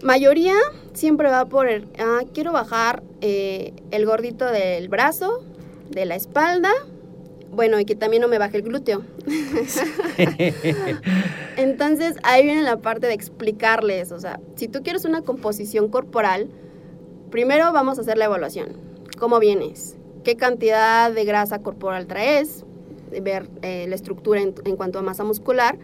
Mayoría 0.02 0.56
siempre 0.94 1.30
va 1.30 1.46
por, 1.46 1.68
el, 1.68 1.88
ah, 2.00 2.22
quiero 2.34 2.54
bajar 2.54 3.04
eh, 3.20 3.74
el 3.92 4.06
gordito 4.06 4.46
del 4.46 4.88
brazo, 4.88 5.44
de 5.90 6.06
la 6.06 6.16
espalda 6.16 6.72
Bueno, 7.52 7.80
y 7.80 7.86
que 7.86 7.96
también 7.96 8.22
no 8.22 8.28
me 8.28 8.38
baje 8.38 8.58
el 8.58 8.64
glúteo. 8.64 9.04
Entonces, 11.58 12.16
ahí 12.24 12.44
viene 12.44 12.62
la 12.62 12.78
parte 12.78 13.08
de 13.08 13.14
explicarles, 13.14 14.12
o 14.12 14.20
sea, 14.20 14.40
si 14.56 14.70
tú 14.70 14.84
quieres 14.84 15.04
una 15.04 15.22
composición 15.22 15.90
corporal, 15.90 16.48
primero 17.30 17.74
vamos 17.74 17.98
a 17.98 18.02
hacer 18.02 18.18
la 18.18 18.26
evaluación. 18.26 18.70
¿Cómo 19.20 19.40
vienes? 19.40 19.98
¿Qué 20.24 20.38
cantidad 20.38 21.12
de 21.12 21.26
grasa 21.26 21.60
corporal 21.60 22.08
traes? 22.08 22.64
Ver 23.22 23.50
eh, 23.62 23.86
la 23.90 23.96
estructura 23.96 24.42
en, 24.42 24.56
en 24.64 24.78
cuanto 24.78 25.00
a 25.00 25.02
masa 25.02 25.26
muscular. 25.26 25.78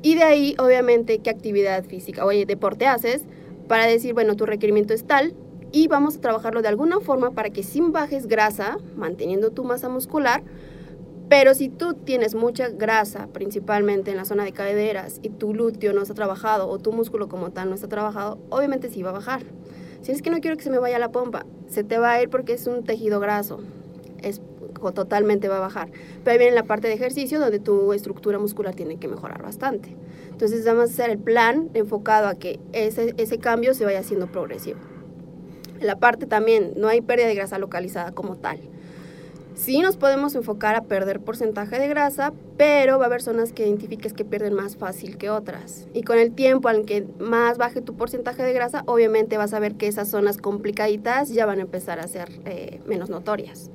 Y 0.00 0.14
de 0.14 0.22
ahí, 0.22 0.54
obviamente, 0.58 1.18
qué 1.18 1.30
actividad 1.30 1.84
física 1.84 2.24
o 2.24 2.30
deporte 2.30 2.86
haces 2.86 3.22
para 3.68 3.86
decir, 3.86 4.14
bueno, 4.14 4.34
tu 4.34 4.46
requerimiento 4.46 4.94
es 4.94 5.04
tal 5.04 5.34
y 5.72 5.88
vamos 5.88 6.16
a 6.16 6.20
trabajarlo 6.20 6.62
de 6.62 6.68
alguna 6.68 7.00
forma 7.00 7.30
para 7.30 7.50
que 7.50 7.62
sin 7.62 7.92
bajes 7.92 8.26
grasa, 8.26 8.78
manteniendo 8.96 9.50
tu 9.50 9.64
masa 9.64 9.88
muscular, 9.88 10.42
pero 11.32 11.54
si 11.54 11.70
tú 11.70 11.94
tienes 11.94 12.34
mucha 12.34 12.68
grasa, 12.68 13.26
principalmente 13.32 14.10
en 14.10 14.18
la 14.18 14.26
zona 14.26 14.44
de 14.44 14.52
caderas, 14.52 15.18
y 15.22 15.30
tu 15.30 15.54
glúteo 15.54 15.94
no 15.94 16.02
está 16.02 16.12
trabajado 16.12 16.68
o 16.68 16.78
tu 16.78 16.92
músculo 16.92 17.30
como 17.30 17.52
tal 17.52 17.70
no 17.70 17.74
está 17.74 17.88
trabajado, 17.88 18.38
obviamente 18.50 18.90
sí 18.90 19.02
va 19.02 19.08
a 19.08 19.14
bajar. 19.14 19.40
Si 20.02 20.12
es 20.12 20.20
que 20.20 20.28
no 20.28 20.40
quiero 20.40 20.58
que 20.58 20.62
se 20.62 20.68
me 20.68 20.78
vaya 20.78 20.98
la 20.98 21.10
pompa, 21.10 21.46
se 21.68 21.84
te 21.84 21.96
va 21.96 22.12
a 22.12 22.22
ir 22.22 22.28
porque 22.28 22.52
es 22.52 22.66
un 22.66 22.84
tejido 22.84 23.18
graso. 23.18 23.60
Es 24.20 24.42
totalmente 24.94 25.48
va 25.48 25.56
a 25.56 25.60
bajar. 25.60 25.90
Pero 26.22 26.32
ahí 26.32 26.38
viene 26.38 26.54
la 26.54 26.64
parte 26.64 26.88
de 26.88 26.92
ejercicio 26.92 27.40
donde 27.40 27.60
tu 27.60 27.94
estructura 27.94 28.38
muscular 28.38 28.74
tiene 28.74 28.98
que 28.98 29.08
mejorar 29.08 29.42
bastante. 29.42 29.96
Entonces 30.32 30.66
vamos 30.66 30.82
a 30.82 30.92
hacer 30.92 31.08
el 31.08 31.18
plan 31.18 31.70
enfocado 31.72 32.28
a 32.28 32.34
que 32.34 32.60
ese, 32.74 33.14
ese 33.16 33.38
cambio 33.38 33.72
se 33.72 33.86
vaya 33.86 34.00
haciendo 34.00 34.26
progresivo. 34.26 34.80
La 35.80 35.98
parte 35.98 36.26
también, 36.26 36.74
no 36.76 36.88
hay 36.88 37.00
pérdida 37.00 37.28
de 37.28 37.34
grasa 37.34 37.56
localizada 37.56 38.12
como 38.12 38.36
tal. 38.36 38.60
Sí 39.54 39.80
nos 39.80 39.96
podemos 39.96 40.34
enfocar 40.34 40.74
a 40.76 40.84
perder 40.84 41.20
porcentaje 41.20 41.78
de 41.78 41.86
grasa, 41.86 42.32
pero 42.56 42.98
va 42.98 43.04
a 43.04 43.06
haber 43.06 43.22
zonas 43.22 43.52
que 43.52 43.66
identifiques 43.66 44.12
que 44.12 44.24
pierden 44.24 44.54
más 44.54 44.76
fácil 44.76 45.18
que 45.18 45.28
otras. 45.28 45.86
Y 45.92 46.02
con 46.02 46.18
el 46.18 46.32
tiempo, 46.32 46.68
al 46.68 46.84
que 46.86 47.06
más 47.18 47.58
baje 47.58 47.82
tu 47.82 47.94
porcentaje 47.94 48.42
de 48.42 48.52
grasa, 48.54 48.82
obviamente 48.86 49.36
vas 49.36 49.52
a 49.52 49.60
ver 49.60 49.74
que 49.74 49.88
esas 49.88 50.08
zonas 50.08 50.38
complicaditas 50.38 51.28
ya 51.28 51.44
van 51.44 51.58
a 51.58 51.62
empezar 51.62 52.00
a 52.00 52.08
ser 52.08 52.28
eh, 52.46 52.80
menos 52.86 53.10
notorias. 53.10 53.70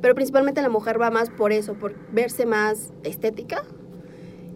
Pero 0.00 0.14
principalmente 0.14 0.62
la 0.62 0.68
mujer 0.68 1.00
va 1.00 1.10
más 1.10 1.30
por 1.30 1.52
eso, 1.52 1.74
por 1.74 1.94
verse 2.12 2.44
más 2.44 2.92
estética 3.04 3.62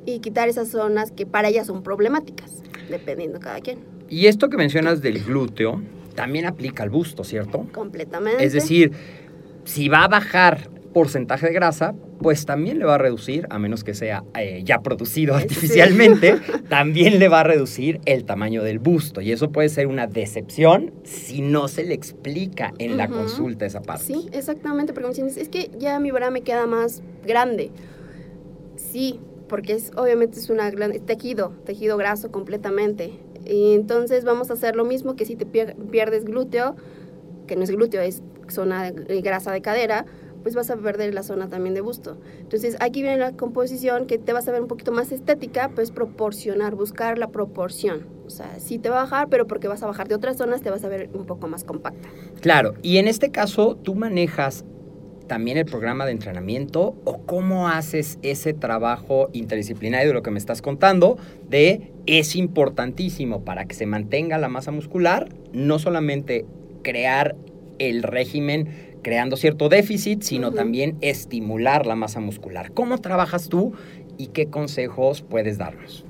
y 0.06 0.18
quitar 0.20 0.48
esas 0.48 0.68
zonas 0.68 1.12
que 1.12 1.24
para 1.24 1.48
ella 1.48 1.64
son 1.64 1.82
problemáticas, 1.82 2.62
dependiendo 2.90 3.38
cada 3.38 3.60
quien. 3.60 3.78
Y 4.08 4.26
esto 4.26 4.48
que 4.48 4.56
mencionas 4.56 5.02
del 5.02 5.22
glúteo 5.22 5.80
también 6.14 6.46
aplica 6.46 6.82
al 6.82 6.90
busto, 6.90 7.24
¿cierto? 7.24 7.66
Completamente. 7.72 8.44
Es 8.44 8.52
decir, 8.52 8.92
si 9.64 9.88
va 9.88 10.04
a 10.04 10.08
bajar 10.08 10.68
porcentaje 10.92 11.48
de 11.48 11.52
grasa, 11.52 11.94
pues 12.20 12.46
también 12.46 12.78
le 12.78 12.84
va 12.84 12.94
a 12.94 12.98
reducir, 12.98 13.46
a 13.50 13.58
menos 13.58 13.82
que 13.82 13.94
sea 13.94 14.22
eh, 14.38 14.62
ya 14.64 14.78
producido 14.78 15.36
Sí. 15.36 15.42
artificialmente, 15.42 16.36
también 16.68 17.18
le 17.18 17.28
va 17.28 17.40
a 17.40 17.42
reducir 17.44 18.00
el 18.04 18.24
tamaño 18.24 18.62
del 18.62 18.78
busto. 18.78 19.20
Y 19.20 19.32
eso 19.32 19.50
puede 19.50 19.68
ser 19.70 19.88
una 19.88 20.06
decepción 20.06 20.92
si 21.02 21.42
no 21.42 21.66
se 21.66 21.82
le 21.84 21.94
explica 21.94 22.72
en 22.78 22.96
la 22.96 23.08
consulta 23.08 23.66
esa 23.66 23.82
parte. 23.82 24.04
Sí, 24.04 24.28
exactamente, 24.32 24.92
porque 24.92 25.08
me 25.08 25.14
dicen, 25.28 25.42
es 25.42 25.48
que 25.48 25.70
ya 25.78 25.98
mi 25.98 26.12
bra 26.12 26.30
me 26.30 26.42
queda 26.42 26.66
más 26.66 27.02
grande. 27.26 27.72
Sí, 28.76 29.18
porque 29.48 29.74
es 29.74 29.90
obviamente 29.96 30.38
es 30.38 30.50
una 30.50 30.70
gran, 30.70 30.92
es 30.92 31.04
tejido, 31.04 31.52
tejido 31.66 31.96
graso 31.96 32.30
completamente. 32.30 33.12
Y 33.44 33.74
entonces 33.74 34.24
vamos 34.24 34.50
a 34.50 34.54
hacer 34.54 34.74
lo 34.76 34.84
mismo 34.84 35.16
que 35.16 35.26
si 35.26 35.36
te 35.36 35.46
pier- 35.46 35.74
pierdes 35.90 36.24
glúteo, 36.24 36.76
que 37.46 37.56
no 37.56 37.62
es 37.62 37.70
glúteo, 37.70 38.02
es 38.02 38.22
zona 38.48 38.90
de 38.90 39.20
grasa 39.20 39.52
de 39.52 39.62
cadera, 39.62 40.06
pues 40.44 40.54
vas 40.54 40.70
a 40.70 40.76
perder 40.76 41.12
la 41.14 41.22
zona 41.22 41.48
también 41.48 41.74
de 41.74 41.80
busto. 41.80 42.18
Entonces 42.38 42.76
aquí 42.78 43.02
viene 43.02 43.16
la 43.16 43.32
composición 43.32 44.06
que 44.06 44.18
te 44.18 44.32
vas 44.32 44.46
a 44.46 44.52
ver 44.52 44.60
un 44.60 44.68
poquito 44.68 44.92
más 44.92 45.10
estética, 45.10 45.70
pues 45.74 45.90
proporcionar, 45.90 46.74
buscar 46.74 47.18
la 47.18 47.28
proporción. 47.28 48.06
O 48.26 48.30
sea, 48.30 48.58
sí 48.58 48.78
te 48.78 48.90
va 48.90 48.98
a 48.98 49.02
bajar, 49.04 49.28
pero 49.30 49.46
porque 49.46 49.68
vas 49.68 49.82
a 49.82 49.86
bajar 49.86 50.06
de 50.06 50.14
otras 50.14 50.36
zonas 50.36 50.60
te 50.60 50.70
vas 50.70 50.84
a 50.84 50.88
ver 50.88 51.08
un 51.14 51.24
poco 51.24 51.48
más 51.48 51.64
compacta. 51.64 52.08
Claro, 52.40 52.74
y 52.82 52.98
en 52.98 53.08
este 53.08 53.30
caso, 53.30 53.76
¿tú 53.76 53.94
manejas 53.94 54.64
también 55.26 55.56
el 55.56 55.64
programa 55.64 56.04
de 56.04 56.12
entrenamiento 56.12 56.94
o 57.04 57.22
cómo 57.24 57.68
haces 57.68 58.18
ese 58.20 58.52
trabajo 58.52 59.30
interdisciplinario 59.32 60.08
de 60.08 60.14
lo 60.14 60.22
que 60.22 60.30
me 60.30 60.38
estás 60.38 60.60
contando? 60.60 61.16
De 61.48 61.90
es 62.04 62.36
importantísimo 62.36 63.44
para 63.44 63.64
que 63.64 63.74
se 63.74 63.86
mantenga 63.86 64.36
la 64.36 64.50
masa 64.50 64.70
muscular, 64.70 65.30
no 65.54 65.78
solamente 65.78 66.44
crear 66.84 67.34
el 67.80 68.04
régimen 68.04 68.94
creando 69.02 69.36
cierto 69.36 69.68
déficit, 69.68 70.22
sino 70.22 70.48
Ujú. 70.48 70.56
también 70.56 70.96
estimular 71.00 71.86
la 71.86 71.96
masa 71.96 72.20
muscular. 72.20 72.72
¿Cómo 72.72 72.98
trabajas 72.98 73.48
tú 73.48 73.72
y 74.16 74.28
qué 74.28 74.46
consejos 74.46 75.22
puedes 75.22 75.58
darnos? 75.58 76.04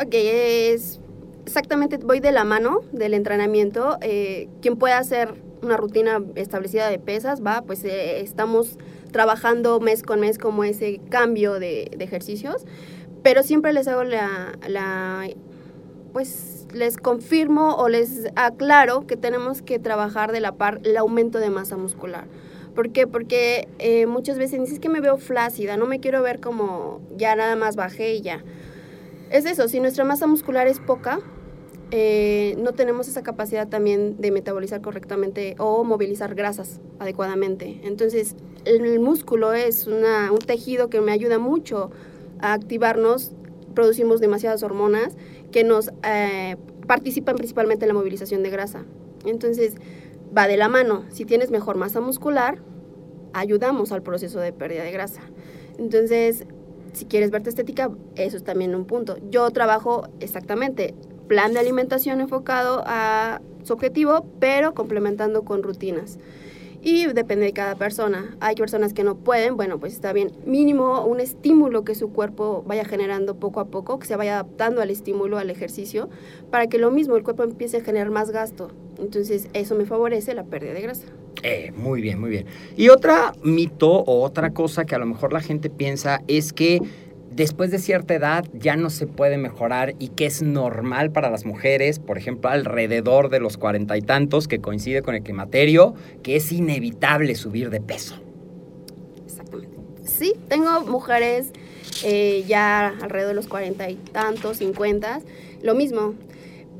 Ok, 0.00 0.14
es 0.14 1.00
exactamente, 1.44 1.98
voy 1.98 2.20
de 2.20 2.32
la 2.32 2.44
mano 2.44 2.80
del 2.92 3.14
entrenamiento. 3.14 3.98
Eh, 4.00 4.48
quien 4.62 4.76
pueda 4.76 4.98
hacer 4.98 5.34
una 5.62 5.76
rutina 5.76 6.22
establecida 6.34 6.88
de 6.90 6.98
pesas, 6.98 7.44
va, 7.44 7.62
pues 7.62 7.84
eh, 7.84 8.20
estamos 8.20 8.78
trabajando 9.12 9.80
mes 9.80 10.02
con 10.02 10.20
mes 10.20 10.38
como 10.38 10.64
ese 10.64 11.00
cambio 11.10 11.60
de, 11.60 11.90
de 11.96 12.04
ejercicios, 12.04 12.64
pero 13.22 13.42
siempre 13.42 13.72
les 13.72 13.86
hago 13.86 14.04
la, 14.04 14.58
la, 14.68 15.28
pues 16.12 16.63
les 16.74 16.96
confirmo 16.96 17.76
o 17.76 17.88
les 17.88 18.26
aclaro 18.36 19.06
que 19.06 19.16
tenemos 19.16 19.62
que 19.62 19.78
trabajar 19.78 20.32
de 20.32 20.40
la 20.40 20.52
par 20.52 20.80
el 20.84 20.96
aumento 20.96 21.38
de 21.38 21.48
masa 21.50 21.76
muscular. 21.76 22.24
¿Por 22.74 22.90
qué? 22.90 23.06
Porque 23.06 23.68
eh, 23.78 24.06
muchas 24.06 24.36
veces 24.36 24.60
dices 24.60 24.80
que 24.80 24.88
me 24.88 25.00
veo 25.00 25.16
flácida, 25.16 25.76
no 25.76 25.86
me 25.86 26.00
quiero 26.00 26.22
ver 26.22 26.40
como 26.40 27.00
ya 27.16 27.36
nada 27.36 27.54
más 27.54 27.76
bajé 27.76 28.14
y 28.14 28.20
ya. 28.22 28.42
Es 29.30 29.44
eso, 29.46 29.68
si 29.68 29.78
nuestra 29.80 30.04
masa 30.04 30.26
muscular 30.26 30.66
es 30.66 30.80
poca, 30.80 31.20
eh, 31.92 32.56
no 32.58 32.72
tenemos 32.72 33.06
esa 33.06 33.22
capacidad 33.22 33.68
también 33.68 34.16
de 34.20 34.32
metabolizar 34.32 34.80
correctamente 34.80 35.54
o 35.58 35.84
movilizar 35.84 36.34
grasas 36.34 36.80
adecuadamente. 36.98 37.80
Entonces, 37.84 38.34
el, 38.64 38.84
el 38.84 38.98
músculo 38.98 39.52
es 39.52 39.86
una- 39.86 40.32
un 40.32 40.38
tejido 40.38 40.90
que 40.90 41.00
me 41.00 41.12
ayuda 41.12 41.38
mucho 41.38 41.90
a 42.40 42.52
activarnos, 42.54 43.30
producimos 43.74 44.20
demasiadas 44.20 44.62
hormonas 44.64 45.16
que 45.54 45.62
nos 45.62 45.92
eh, 46.02 46.56
participan 46.88 47.36
principalmente 47.36 47.84
en 47.84 47.88
la 47.90 47.94
movilización 47.94 48.42
de 48.42 48.50
grasa. 48.50 48.84
Entonces, 49.24 49.74
va 50.36 50.48
de 50.48 50.56
la 50.56 50.68
mano. 50.68 51.04
Si 51.10 51.24
tienes 51.24 51.52
mejor 51.52 51.76
masa 51.76 52.00
muscular, 52.00 52.58
ayudamos 53.32 53.92
al 53.92 54.02
proceso 54.02 54.40
de 54.40 54.52
pérdida 54.52 54.82
de 54.82 54.90
grasa. 54.90 55.20
Entonces, 55.78 56.44
si 56.92 57.04
quieres 57.04 57.30
verte 57.30 57.50
estética, 57.50 57.92
eso 58.16 58.36
es 58.36 58.42
también 58.42 58.74
un 58.74 58.84
punto. 58.84 59.16
Yo 59.30 59.48
trabajo 59.52 60.08
exactamente 60.18 60.92
plan 61.28 61.52
de 61.52 61.60
alimentación 61.60 62.20
enfocado 62.20 62.82
a 62.84 63.40
su 63.62 63.74
objetivo, 63.74 64.26
pero 64.40 64.74
complementando 64.74 65.44
con 65.44 65.62
rutinas. 65.62 66.18
Y 66.86 67.06
depende 67.06 67.46
de 67.46 67.54
cada 67.54 67.76
persona. 67.76 68.36
Hay 68.40 68.56
personas 68.56 68.92
que 68.92 69.04
no 69.04 69.16
pueden, 69.16 69.56
bueno, 69.56 69.80
pues 69.80 69.94
está 69.94 70.12
bien. 70.12 70.30
Mínimo 70.44 71.06
un 71.06 71.18
estímulo 71.18 71.82
que 71.82 71.94
su 71.94 72.12
cuerpo 72.12 72.62
vaya 72.66 72.84
generando 72.84 73.36
poco 73.36 73.60
a 73.60 73.64
poco, 73.64 73.98
que 73.98 74.06
se 74.06 74.16
vaya 74.16 74.34
adaptando 74.34 74.82
al 74.82 74.90
estímulo, 74.90 75.38
al 75.38 75.48
ejercicio, 75.48 76.10
para 76.50 76.66
que 76.66 76.76
lo 76.76 76.90
mismo 76.90 77.16
el 77.16 77.22
cuerpo 77.22 77.42
empiece 77.42 77.78
a 77.78 77.80
generar 77.80 78.10
más 78.10 78.30
gasto. 78.30 78.68
Entonces 78.98 79.48
eso 79.54 79.74
me 79.76 79.86
favorece 79.86 80.34
la 80.34 80.44
pérdida 80.44 80.74
de 80.74 80.82
grasa. 80.82 81.06
Eh, 81.42 81.72
muy 81.74 82.02
bien, 82.02 82.20
muy 82.20 82.28
bien. 82.28 82.46
Y 82.76 82.90
otra 82.90 83.32
mito 83.42 83.90
o 83.90 84.22
otra 84.22 84.52
cosa 84.52 84.84
que 84.84 84.94
a 84.94 84.98
lo 84.98 85.06
mejor 85.06 85.32
la 85.32 85.40
gente 85.40 85.70
piensa 85.70 86.20
es 86.28 86.52
que 86.52 86.80
después 87.34 87.70
de 87.70 87.78
cierta 87.78 88.14
edad 88.14 88.44
ya 88.52 88.76
no 88.76 88.90
se 88.90 89.06
puede 89.06 89.38
mejorar 89.38 89.94
y 89.98 90.08
que 90.08 90.26
es 90.26 90.42
normal 90.42 91.10
para 91.10 91.30
las 91.30 91.44
mujeres, 91.44 91.98
por 91.98 92.16
ejemplo, 92.16 92.50
alrededor 92.50 93.28
de 93.28 93.40
los 93.40 93.56
cuarenta 93.56 93.96
y 93.96 94.02
tantos, 94.02 94.46
que 94.46 94.60
coincide 94.60 95.02
con 95.02 95.14
el 95.14 95.22
climaterio, 95.22 95.94
que 96.22 96.36
es 96.36 96.52
inevitable 96.52 97.34
subir 97.34 97.70
de 97.70 97.80
peso. 97.80 98.16
Exactamente. 99.26 99.76
Sí, 100.04 100.34
tengo 100.48 100.82
mujeres 100.82 101.50
eh, 102.04 102.44
ya 102.46 102.88
alrededor 102.88 103.30
de 103.30 103.34
los 103.34 103.48
cuarenta 103.48 103.90
y 103.90 103.96
tantos, 103.96 104.58
cincuenta, 104.58 105.20
lo 105.62 105.74
mismo. 105.74 106.14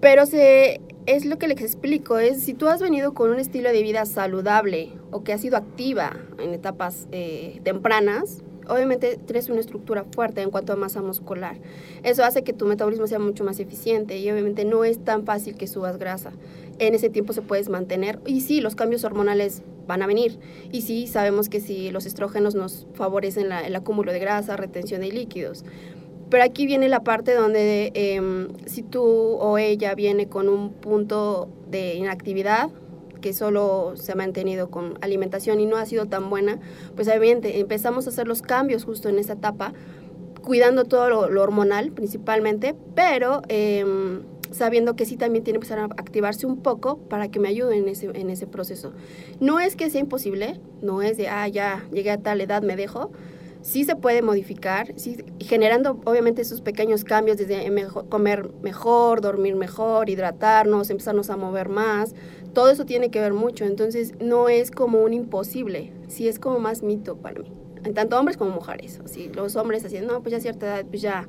Pero 0.01 0.27
se, 0.27 0.81
es 1.07 1.25
lo 1.25 1.39
que 1.39 1.49
les 1.49 1.61
explico, 1.63 2.19
es 2.19 2.43
si 2.43 2.55
tú 2.55 2.69
has 2.69 2.81
venido 2.81 3.15
con 3.15 3.31
un 3.31 3.41
estilo 3.41 3.73
de 3.73 3.83
vida 3.83 4.05
saludable 4.05 4.93
o 5.11 5.25
que 5.25 5.33
has 5.33 5.41
sido 5.41 5.57
activa 5.57 6.17
en 6.39 6.55
etapas 6.55 7.09
eh, 7.11 7.61
tempranas, 7.65 8.43
obviamente 8.69 9.19
tienes 9.25 9.49
una 9.49 9.61
estructura 9.61 10.05
fuerte 10.15 10.43
en 10.43 10.51
cuanto 10.51 10.73
a 10.73 10.77
masa 10.77 11.03
muscular. 11.03 11.57
Eso 12.03 12.25
hace 12.25 12.43
que 12.43 12.53
tu 12.53 12.67
metabolismo 12.67 13.07
sea 13.07 13.19
mucho 13.19 13.45
más 13.45 13.61
eficiente 13.61 14.19
y 14.19 14.31
obviamente 14.31 14.65
no 14.65 14.85
es 14.85 15.03
tan 15.03 15.25
fácil 15.25 15.57
que 15.57 15.67
subas 15.67 15.99
grasa. 15.99 16.33
En 16.79 16.95
ese 16.95 17.11
tiempo 17.11 17.33
se 17.33 17.43
puedes 17.43 17.69
mantener 17.69 18.21
y 18.27 18.41
sí, 18.41 18.61
los 18.61 18.75
cambios 18.75 19.05
hormonales 19.05 19.63
van 19.87 20.03
a 20.03 20.07
venir. 20.07 20.39
Y 20.73 20.83
sí, 20.83 21.07
sabemos 21.07 21.49
que 21.49 21.61
sí, 21.61 21.91
los 21.91 22.07
estrógenos 22.07 22.55
nos 22.55 22.87
favorecen 22.95 23.53
el 23.53 23.77
acúmulo 23.77 24.13
de 24.13 24.19
grasa, 24.19 24.57
retención 24.57 25.01
de 25.01 25.09
líquidos. 25.09 25.65
Pero 26.31 26.43
aquí 26.43 26.67
viene 26.67 26.89
la 26.89 27.05
parte 27.05 27.35
donde 27.35 27.93
em, 27.95 28.49
si 28.67 28.83
tú 28.83 29.05
o 29.05 29.59
ella 29.59 29.95
viene 29.95 30.29
con 30.29 30.49
un 30.49 30.73
punto 30.73 31.49
de 31.69 31.95
inactividad, 31.95 32.71
que 33.25 33.33
solo 33.33 33.95
se 33.97 34.13
ha 34.13 34.15
mantenido 34.17 34.71
con 34.71 34.99
alimentación 35.01 35.59
y 35.59 35.65
no 35.65 35.79
ha 35.79 35.87
sido 35.87 36.05
tan 36.05 36.29
buena, 36.29 36.61
pues 36.95 37.09
obviamente 37.09 37.59
empezamos 37.59 38.07
a 38.07 38.11
hacer 38.11 38.29
los 38.29 38.43
cambios 38.43 38.85
justo 38.85 39.09
en 39.09 39.19
esa 39.19 39.33
etapa, 39.33 39.73
cuidando 40.43 40.85
todo 40.85 41.09
lo, 41.31 41.43
hormonal 41.43 41.91
principalmente, 41.91 42.75
pero 42.95 43.41
em, 43.49 44.25
sabiendo 44.51 44.95
que 44.95 45.07
sí 45.07 45.17
también 45.17 45.43
tiene 45.43 45.59
que 45.59 45.65
empezar 45.65 45.79
a 45.79 45.85
activarse 45.85 46.47
un 46.47 46.59
poco 46.59 46.99
para 46.99 47.31
que 47.31 47.39
me 47.39 47.49
ayude 47.49 47.79
en 47.79 47.89
ese, 47.89 48.11
en 48.13 48.29
ese 48.29 48.47
proceso. 48.47 48.93
No 49.41 49.59
es 49.59 49.75
que 49.75 49.89
sea 49.89 50.03
imposible, 50.03 50.61
no 50.83 51.01
es 51.01 51.17
de, 51.17 51.29
ah, 51.29 51.49
ya 51.49 51.83
llegué 51.95 52.11
a 52.11 52.19
tal 52.19 52.43
edad, 52.43 52.63
me 52.63 52.77
dejo. 52.77 53.11
Sí 53.63 53.85
se 53.85 53.97
puede 53.97 54.21
modificar, 54.21 54.93
sí, 54.97 55.25
generando 55.41 55.99
obviamente 56.05 56.43
esos 56.43 56.61
pequeños 56.61 57.05
cambios 57.05 57.39
desde 57.39 57.73
comer 58.11 58.51
mejor, 58.61 59.23
dormir 59.23 59.57
mejor, 59.57 60.11
hidratarnos, 60.11 60.91
empezarnos 60.91 61.31
a 61.31 61.39
mover 61.39 61.71
más. 61.71 62.15
Todo 62.55 62.71
eso 62.71 62.87
tiene 62.87 63.11
que 63.11 63.21
ver 63.21 63.33
mucho, 63.33 63.65
entonces 63.65 64.15
no 64.21 64.49
es 64.49 64.71
como 64.71 65.03
un 65.03 65.13
imposible, 65.13 65.93
sí 66.09 66.29
es 66.29 66.39
como 66.39 66.59
más 66.59 66.83
mito 66.83 67.17
para 67.17 67.41
mí. 67.41 67.53
Tanto 67.95 68.19
hombres 68.19 68.37
como 68.37 68.53
mujeres. 68.53 69.01
Así, 69.05 69.31
los 69.35 69.57
hombres 69.57 69.85
así, 69.85 69.99
no, 70.01 70.23
pues 70.23 70.31
ya 70.31 70.39
a 70.39 70.41
cierta 70.41 70.67
edad, 70.67 70.87
pues 70.87 71.03
ya 71.03 71.29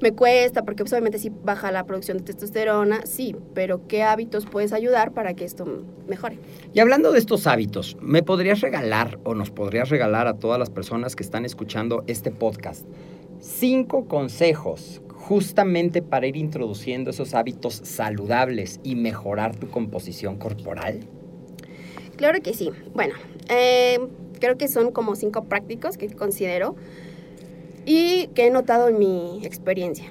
me 0.00 0.12
cuesta, 0.12 0.64
porque 0.64 0.82
pues, 0.82 0.92
obviamente 0.92 1.18
sí 1.18 1.30
baja 1.44 1.70
la 1.70 1.84
producción 1.84 2.18
de 2.18 2.24
testosterona, 2.24 3.04
sí, 3.06 3.36
pero 3.54 3.86
¿qué 3.86 4.02
hábitos 4.02 4.46
puedes 4.46 4.72
ayudar 4.72 5.12
para 5.12 5.34
que 5.34 5.44
esto 5.44 5.66
mejore? 6.08 6.38
Y 6.72 6.80
hablando 6.80 7.12
de 7.12 7.18
estos 7.18 7.46
hábitos, 7.46 7.96
¿me 8.00 8.22
podrías 8.22 8.60
regalar 8.60 9.18
o 9.24 9.34
nos 9.34 9.50
podrías 9.50 9.90
regalar 9.90 10.26
a 10.26 10.38
todas 10.38 10.58
las 10.58 10.70
personas 10.70 11.16
que 11.16 11.22
están 11.22 11.44
escuchando 11.44 12.02
este 12.06 12.30
podcast 12.30 12.86
cinco 13.44 14.06
consejos 14.06 15.02
justamente 15.28 16.02
para 16.02 16.26
ir 16.26 16.36
introduciendo 16.36 17.10
esos 17.10 17.32
hábitos 17.32 17.80
saludables 17.82 18.78
y 18.82 18.94
mejorar 18.94 19.56
tu 19.56 19.70
composición 19.70 20.36
corporal? 20.36 21.00
Claro 22.16 22.42
que 22.42 22.52
sí. 22.52 22.70
Bueno, 22.94 23.14
eh, 23.48 23.98
creo 24.38 24.58
que 24.58 24.68
son 24.68 24.92
como 24.92 25.16
cinco 25.16 25.44
prácticos 25.44 25.96
que 25.96 26.10
considero 26.10 26.76
y 27.86 28.26
que 28.34 28.46
he 28.46 28.50
notado 28.50 28.88
en 28.88 28.98
mi 28.98 29.40
experiencia. 29.44 30.04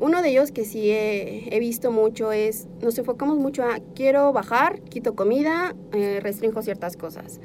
Uno 0.00 0.22
de 0.22 0.30
ellos 0.30 0.50
que 0.50 0.64
sí 0.64 0.90
he, 0.90 1.54
he 1.54 1.60
visto 1.60 1.92
mucho 1.92 2.32
es, 2.32 2.66
nos 2.82 2.96
enfocamos 2.96 3.36
mucho 3.36 3.64
a 3.64 3.80
quiero 3.94 4.32
bajar, 4.32 4.80
quito 4.80 5.14
comida, 5.14 5.76
eh, 5.92 6.20
restringo 6.22 6.62
ciertas 6.62 6.96
cosas. 6.96 7.38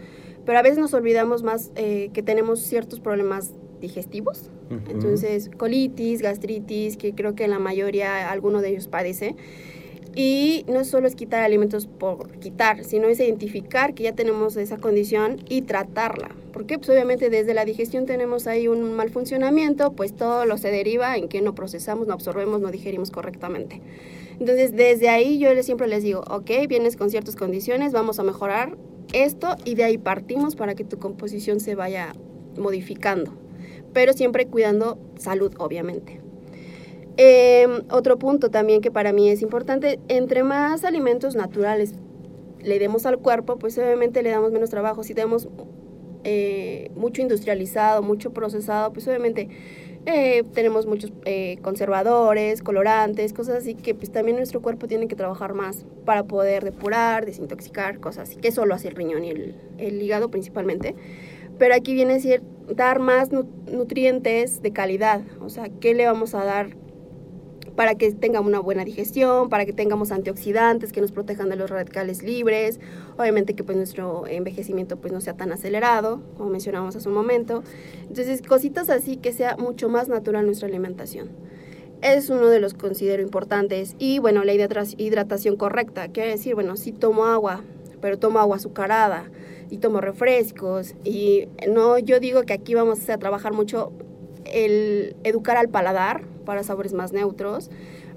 Pero 0.46 0.58
a 0.58 0.62
veces 0.62 0.80
nos 0.80 0.94
olvidamos 0.94 1.44
más 1.44 1.72
eh, 1.76 2.12
que 2.14 2.24
tenemos 2.24 2.62
ciertos 2.62 3.02
problemas 3.02 3.52
digestivos. 3.80 4.50
Entonces, 4.90 5.50
colitis, 5.58 6.22
gastritis, 6.22 6.98
que 6.98 7.14
creo 7.14 7.36
que 7.36 7.48
la 7.48 7.60
mayoría, 7.60 8.30
alguno 8.30 8.62
de 8.62 8.70
ellos 8.70 8.88
padece. 8.88 9.36
Y 10.16 10.66
no 10.68 10.84
solo 10.86 11.08
es 11.08 11.16
quitar 11.16 11.44
alimentos 11.44 11.88
por 11.88 12.32
quitar, 12.40 12.84
sino 12.84 13.08
es 13.08 13.20
identificar 13.20 13.94
que 13.94 14.04
ya 14.04 14.14
tenemos 14.14 14.58
esa 14.58 14.78
condición 14.78 15.38
y 15.48 15.62
tratarla. 15.62 16.36
Porque 16.52 16.78
pues 16.78 16.90
obviamente 16.90 17.30
desde 17.30 17.54
la 17.54 17.64
digestión 17.64 18.06
tenemos 18.06 18.48
ahí 18.48 18.68
un 18.68 18.94
mal 18.94 19.12
funcionamiento, 19.12 19.94
pues 19.94 20.14
todo 20.14 20.46
lo 20.46 20.58
se 20.58 20.72
deriva 20.72 21.16
en 21.16 21.30
que 21.30 21.42
no 21.42 21.54
procesamos, 21.54 22.08
no 22.08 22.14
absorbemos, 22.14 22.60
no 22.60 22.72
digerimos 22.72 23.12
correctamente. 23.12 23.82
Entonces 24.40 24.76
desde 24.76 25.10
ahí 25.10 25.38
yo 25.38 25.50
siempre 25.62 25.88
les 25.88 26.04
digo, 26.04 26.24
ok, 26.30 26.50
vienes 26.68 26.96
con 26.96 27.10
ciertas 27.10 27.36
condiciones, 27.36 27.92
vamos 27.94 28.20
a 28.20 28.24
mejorar 28.24 28.78
esto 29.14 29.56
y 29.66 29.76
de 29.76 29.84
ahí 29.84 29.98
partimos 29.98 30.56
para 30.56 30.76
que 30.76 30.84
tu 30.84 30.98
composición 30.98 31.60
se 31.60 31.76
vaya 31.76 32.14
modificando, 32.58 33.34
pero 33.94 34.14
siempre 34.14 34.48
cuidando 34.48 34.98
salud, 35.18 35.54
obviamente. 35.58 36.22
Eh, 37.18 37.68
otro 37.92 38.18
punto 38.18 38.50
también 38.50 38.82
que 38.82 38.92
para 38.92 39.12
mí 39.12 39.30
es 39.30 39.42
importante, 39.42 40.00
entre 40.08 40.44
más 40.44 40.86
alimentos 40.86 41.36
naturales 41.36 41.94
le 42.62 42.80
demos 42.80 43.06
al 43.06 43.20
cuerpo, 43.20 43.58
pues 43.58 43.78
obviamente 43.78 44.24
le 44.24 44.30
damos 44.30 44.52
menos 44.52 44.70
trabajo. 44.70 45.04
Si 45.04 45.14
tenemos 45.14 45.48
eh, 46.24 46.92
mucho 46.96 47.22
industrializado, 47.22 48.04
mucho 48.04 48.32
procesado, 48.32 48.92
pues 48.92 49.08
obviamente 49.08 49.50
eh, 50.06 50.44
tenemos 50.54 50.86
muchos 50.86 51.14
eh, 51.26 51.58
conservadores, 51.62 52.62
colorantes, 52.62 53.34
cosas 53.34 53.58
así 53.58 53.76
que 53.76 53.96
pues 53.96 54.12
también 54.12 54.38
nuestro 54.38 54.62
cuerpo 54.62 54.88
tiene 54.88 55.08
que 55.08 55.16
trabajar 55.16 55.54
más 55.54 55.86
para 56.06 56.24
poder 56.24 56.64
depurar, 56.64 57.26
desintoxicar, 57.26 58.00
cosas 58.00 58.30
así, 58.30 58.38
que 58.38 58.50
eso 58.50 58.66
lo 58.66 58.76
hace 58.76 58.90
el 58.90 58.96
riñón 58.96 59.24
y 59.24 59.30
el, 59.30 59.56
el 59.78 60.02
hígado 60.02 60.30
principalmente. 60.30 60.96
Pero 61.58 61.76
aquí 61.76 61.94
viene 61.94 62.14
decir 62.14 62.42
dar 62.76 63.00
más 63.00 63.32
nu- 63.32 63.48
nutrientes 63.72 64.62
de 64.62 64.72
calidad, 64.72 65.22
o 65.42 65.50
sea, 65.50 65.70
¿qué 65.80 65.94
le 65.94 66.06
vamos 66.06 66.36
a 66.36 66.44
dar 66.44 66.76
para 67.76 67.96
que 67.96 68.12
tenga 68.12 68.42
una 68.42 68.60
buena 68.60 68.84
digestión, 68.84 69.48
para 69.48 69.66
que 69.66 69.72
tengamos 69.72 70.12
antioxidantes 70.12 70.92
que 70.92 71.00
nos 71.00 71.14
protejan 71.14 71.48
de 71.48 71.56
los 71.56 71.70
radicales 71.70 72.24
libres, 72.24 72.80
obviamente 73.18 73.54
que 73.54 73.64
pues 73.64 73.78
nuestro 73.78 74.28
envejecimiento 74.28 74.98
pues 74.98 75.14
no 75.14 75.22
sea 75.22 75.38
tan 75.38 75.54
acelerado, 75.54 76.22
como 76.38 76.50
mencionamos 76.50 76.98
hace 76.98 77.08
un 77.08 77.16
momento. 77.16 77.64
Entonces, 78.02 78.42
cositas 78.42 78.90
así 78.90 79.16
que 79.16 79.32
sea 79.32 79.56
mucho 79.56 79.88
más 79.88 80.10
natural 80.10 80.46
nuestra 80.46 80.68
alimentación. 80.68 81.30
Es 82.02 82.30
uno 82.30 82.48
de 82.48 82.60
los 82.60 82.74
considero 82.74 83.22
importantes. 83.22 83.96
Y 83.98 84.20
bueno, 84.20 84.44
la 84.44 84.54
hidrata- 84.54 84.84
hidratación 84.98 85.56
correcta, 85.56 86.10
quiere 86.10 86.32
decir, 86.32 86.56
bueno, 86.56 86.76
sí 86.76 86.92
tomo 86.92 87.26
agua, 87.26 87.64
pero 88.02 88.20
tomo 88.20 88.40
agua 88.40 88.58
azucarada 88.58 89.30
y 89.70 89.78
tomo 89.78 90.02
refrescos. 90.02 90.96
Y 91.04 91.48
no, 91.68 91.98
yo 91.98 92.20
digo 92.20 92.44
que 92.44 92.54
aquí 92.54 92.74
vamos 92.74 93.10
a 93.10 93.18
trabajar 93.18 93.54
mucho 93.54 93.92
el 94.46 95.16
educar 95.24 95.58
al 95.58 95.70
paladar 95.70 96.24
para 96.46 96.64
sabores 96.64 96.94
más 96.94 97.14
neutros, 97.14 97.70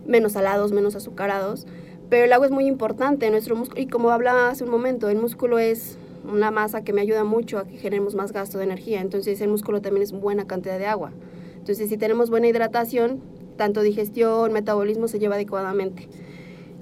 menos 0.06 0.32
salados, 0.32 0.72
menos 0.72 0.96
azucarados. 0.96 1.66
Pero 2.08 2.24
el 2.24 2.32
agua 2.32 2.46
es 2.46 2.52
muy 2.52 2.66
importante 2.66 3.30
nuestro 3.30 3.56
músculo. 3.56 3.80
Y 3.80 3.86
como 3.86 4.10
hablaba 4.10 4.50
hace 4.50 4.64
un 4.64 4.70
momento, 4.70 5.08
el 5.08 5.18
músculo 5.18 5.58
es 5.58 5.98
una 6.30 6.50
masa 6.50 6.84
que 6.84 6.92
me 6.92 7.00
ayuda 7.00 7.24
mucho 7.24 7.58
a 7.58 7.66
que 7.66 7.76
generemos 7.76 8.14
más 8.14 8.32
gasto 8.32 8.58
de 8.58 8.64
energía. 8.64 9.00
Entonces 9.00 9.40
el 9.40 9.48
músculo 9.48 9.80
también 9.80 10.02
es 10.02 10.12
buena 10.12 10.46
cantidad 10.46 10.78
de 10.78 10.86
agua. 10.86 11.12
Entonces 11.56 11.88
si 11.88 11.96
tenemos 11.96 12.30
buena 12.30 12.48
hidratación, 12.48 13.20
tanto 13.56 13.82
digestión, 13.82 14.52
metabolismo 14.52 15.08
se 15.08 15.18
lleva 15.18 15.36
adecuadamente. 15.36 16.08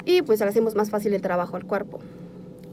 Y 0.05 0.23
pues 0.23 0.41
hacemos 0.43 0.75
más 0.75 0.91
fácil 0.91 1.15
el 1.15 1.23
trabajo 1.23 1.57
al 1.57 1.67
cuerpo. 1.67 2.01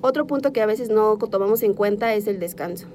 Otro 0.07 0.25
punto 0.25 0.53
que 0.53 0.61
a 0.61 0.65
veces 0.65 0.89
no 0.89 1.17
tomamos 1.17 1.63
en 1.63 1.73
cuenta 1.73 2.13
es 2.13 2.27
el 2.27 2.39
descanso. 2.39 2.87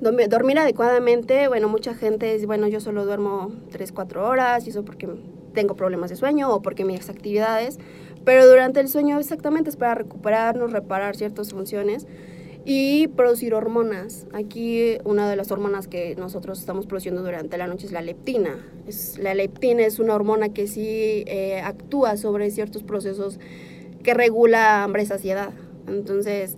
Dormi- 0.00 0.26
Dormir 0.26 0.58
adecuadamente, 0.58 1.46
bueno, 1.46 1.68
mucha 1.68 1.94
gente 1.94 2.34
es, 2.34 2.46
bueno, 2.46 2.66
yo 2.66 2.80
solo 2.80 3.04
duermo 3.04 3.52
3, 3.70 3.92
4 3.92 4.26
horas 4.26 4.66
y 4.66 4.70
eso 4.70 4.84
porque 4.84 5.08
tengo 5.54 5.76
problemas 5.76 6.10
de 6.10 6.16
sueño 6.16 6.52
o 6.52 6.62
porque 6.62 6.84
mis 6.84 7.08
actividades, 7.08 7.78
pero 8.24 8.44
durante 8.48 8.80
el 8.80 8.88
sueño 8.88 9.20
exactamente 9.20 9.70
es 9.70 9.76
para 9.76 9.94
recuperarnos, 9.94 10.72
reparar 10.72 11.14
ciertas 11.14 11.52
funciones 11.52 12.08
y 12.64 13.06
producir 13.06 13.54
hormonas. 13.54 14.26
Aquí 14.32 14.98
una 15.04 15.30
de 15.30 15.36
las 15.36 15.52
hormonas 15.52 15.86
que 15.86 16.16
nosotros 16.16 16.58
estamos 16.58 16.86
produciendo 16.86 17.22
durante 17.22 17.56
la 17.56 17.68
noche 17.68 17.86
es 17.86 17.92
la 17.92 18.02
leptina. 18.02 18.66
Es, 18.88 19.16
la 19.16 19.32
leptina 19.34 19.82
es 19.82 20.00
una 20.00 20.16
hormona 20.16 20.48
que 20.48 20.66
sí 20.66 21.22
eh, 21.28 21.60
actúa 21.62 22.16
sobre 22.16 22.50
ciertos 22.50 22.82
procesos 22.82 23.38
que 24.02 24.14
regula 24.14 24.84
hambre 24.84 25.02
y 25.02 25.06
saciedad. 25.06 25.50
Entonces, 25.86 26.56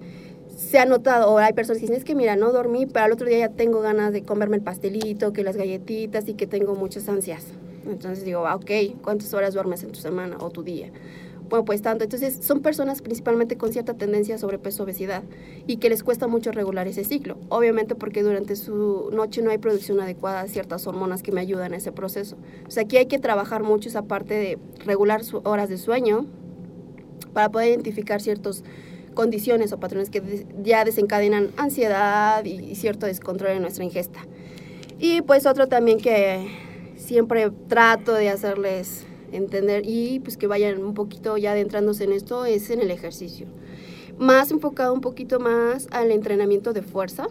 se 0.57 0.79
ha 0.79 0.87
notado, 0.87 1.33
o 1.33 1.39
hay 1.39 1.53
personas 1.53 1.79
que 1.79 1.87
dicen, 1.87 1.97
es 1.97 2.05
que 2.05 2.15
mira, 2.15 2.37
no 2.37 2.53
dormí, 2.53 2.87
pero 2.87 3.07
al 3.07 3.13
otro 3.13 3.27
día 3.27 3.39
ya 3.39 3.49
tengo 3.49 3.81
ganas 3.81 4.13
de 4.13 4.23
comerme 4.23 4.57
el 4.57 4.63
pastelito, 4.63 5.33
que 5.33 5.43
las 5.43 5.57
galletitas 5.57 6.29
y 6.29 6.35
que 6.35 6.47
tengo 6.47 6.75
muchas 6.75 7.09
ansias. 7.09 7.47
Entonces 7.87 8.25
digo, 8.25 8.47
ah, 8.47 8.55
ok, 8.55 8.71
¿cuántas 9.03 9.35
horas 9.35 9.55
duermes 9.55 9.83
en 9.83 9.93
tu 9.93 10.01
semana 10.01 10.37
o 10.41 10.51
tu 10.51 10.63
día? 10.63 10.91
Bueno, 11.49 11.67
pues 11.67 11.83
tanto. 11.83 12.05
Entonces 12.05 12.39
son 12.41 12.63
personas 12.63 13.03
principalmente 13.03 13.57
con 13.57 13.73
cierta 13.73 13.95
tendencia 13.95 14.37
a 14.37 14.39
sobrepeso, 14.39 14.85
obesidad 14.85 15.23
y 15.67 15.77
que 15.77 15.91
les 15.91 16.03
cuesta 16.03 16.27
mucho 16.27 16.53
regular 16.53 16.89
ese 16.89 17.05
ciclo. 17.05 17.37
Obviamente 17.51 17.95
porque 17.95 18.23
durante 18.23 18.57
su 18.57 19.11
noche 19.13 19.43
no 19.43 19.51
hay 19.51 19.59
producción 19.59 20.01
adecuada 20.01 20.43
de 20.43 20.49
ciertas 20.49 20.87
hormonas 20.87 21.23
que 21.23 21.33
me 21.33 21.43
ayudan 21.43 21.75
a 21.75 21.77
ese 21.77 21.93
proceso. 21.93 22.37
O 22.67 22.71
sea, 22.71 22.85
aquí 22.85 22.97
hay 22.97 23.07
que 23.07 23.19
trabajar 23.19 23.63
mucho 23.63 23.91
esa 23.91 24.03
parte 24.03 24.35
de 24.35 24.59
regular 24.87 25.21
horas 25.45 25.69
de 25.69 25.77
sueño 25.77 26.27
para 27.35 27.51
poder 27.51 27.69
identificar 27.69 28.23
ciertas 28.23 28.65
condiciones 29.15 29.73
o 29.73 29.79
patrones 29.81 30.11
que 30.11 30.47
ya 30.63 30.85
desencadenan 30.85 31.51
ansiedad 31.57 32.45
y, 32.45 32.75
cierto 32.75 33.07
descontrol 33.07 33.53
en 33.53 33.63
nuestra 33.63 33.85
ingesta. 33.85 34.21
Y 34.99 35.23
pues 35.23 35.47
otro 35.47 35.69
también 35.69 35.99
que 35.99 36.49
siempre 36.97 37.51
trato 37.69 38.15
de 38.15 38.29
hacerles 38.29 39.05
entender 39.33 39.83
y 39.85 40.21
pues 40.21 40.37
que 40.37 40.47
vayan 40.47 40.83
un 40.83 40.95
poquito 40.95 41.37
ya 41.37 41.53
adentrándose 41.53 42.05
en 42.05 42.13
esto 42.13 42.45
es 42.45 42.71
en 42.71 42.81
el 42.81 42.91
ejercicio. 42.91 43.47
Más 44.19 44.51
enfocado 44.53 44.95
un 44.95 45.01
poquito 45.01 45.41
más 45.41 45.89
al 45.91 46.13
entrenamiento 46.13 46.73
de 46.73 46.83
fuerza, 46.83 47.27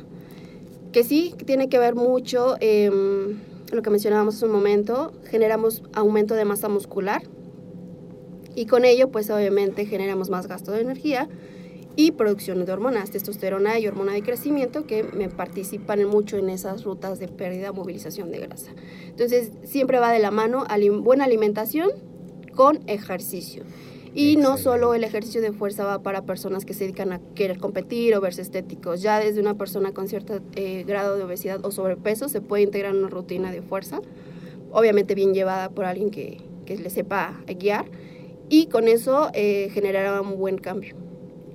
que 0.91 1.03
sí 1.03 1.33
tiene 1.45 1.69
que 1.69 1.79
ver 1.79 1.95
mucho 1.95 2.55
em, 2.59 3.39
lo 3.71 3.81
que 3.81 3.89
mencionábamos 3.89 4.35
hace 4.35 4.45
un 4.45 4.51
momento, 4.51 5.13
generamos 5.25 5.81
aumento 5.93 6.35
de 6.35 6.45
masa 6.45 6.67
muscular 6.67 7.23
y 8.55 8.65
con 8.65 8.85
ello 8.85 9.09
pues 9.09 9.29
obviamente 9.29 9.85
generamos 9.85 10.29
más 10.29 10.47
gasto 10.47 10.71
de 10.71 10.81
energía 10.81 11.29
y 11.95 12.11
producción 12.11 12.65
de 12.65 12.71
hormonas, 12.71 13.11
testosterona 13.11 13.79
y 13.79 13.87
hormona 13.87 14.13
de 14.13 14.23
crecimiento 14.23 14.87
que 14.87 15.03
me 15.03 15.29
participan 15.29 16.03
mucho 16.05 16.37
en 16.37 16.49
esas 16.49 16.83
rutas 16.83 17.19
de 17.19 17.27
pérdida, 17.27 17.71
movilización 17.71 18.31
de 18.31 18.39
grasa. 18.39 18.71
Entonces 19.07 19.51
siempre 19.63 19.99
va 19.99 20.11
de 20.11 20.19
la 20.19 20.31
mano 20.31 20.65
buena 21.01 21.25
alimentación 21.25 21.91
con 22.55 22.79
ejercicio. 22.87 23.63
Y 24.15 24.35
no 24.35 24.53
Excelente. 24.53 24.63
solo 24.63 24.93
el 24.93 25.03
ejercicio 25.03 25.41
de 25.41 25.53
fuerza 25.53 25.85
va 25.85 26.03
para 26.03 26.21
personas 26.21 26.65
que 26.65 26.75
se 26.75 26.83
dedican 26.83 27.13
a 27.13 27.19
querer 27.33 27.57
competir 27.57 28.15
o 28.15 28.21
verse 28.21 28.43
estéticos. 28.43 29.01
Ya 29.01 29.19
desde 29.19 29.41
una 29.41 29.55
persona 29.55 29.91
con 29.91 30.07
cierto 30.07 30.39
eh, 30.55 30.83
grado 30.85 31.17
de 31.17 31.23
obesidad 31.23 31.65
o 31.65 31.71
sobrepeso 31.71 32.29
se 32.29 32.39
puede 32.39 32.61
integrar 32.61 32.95
una 32.95 33.09
rutina 33.09 33.51
de 33.51 33.63
fuerza, 33.63 34.01
obviamente 34.71 35.15
bien 35.15 35.33
llevada 35.33 35.69
por 35.69 35.85
alguien 35.85 36.11
que, 36.11 36.41
que 36.67 36.77
le 36.77 36.91
sepa 36.91 37.41
guiar. 37.47 37.85
Y 38.53 38.67
con 38.67 38.87
eso 38.87 39.31
eh, 39.33 39.71
generará 39.73 40.21
un 40.21 40.37
buen 40.37 40.59
cambio. 40.59 40.95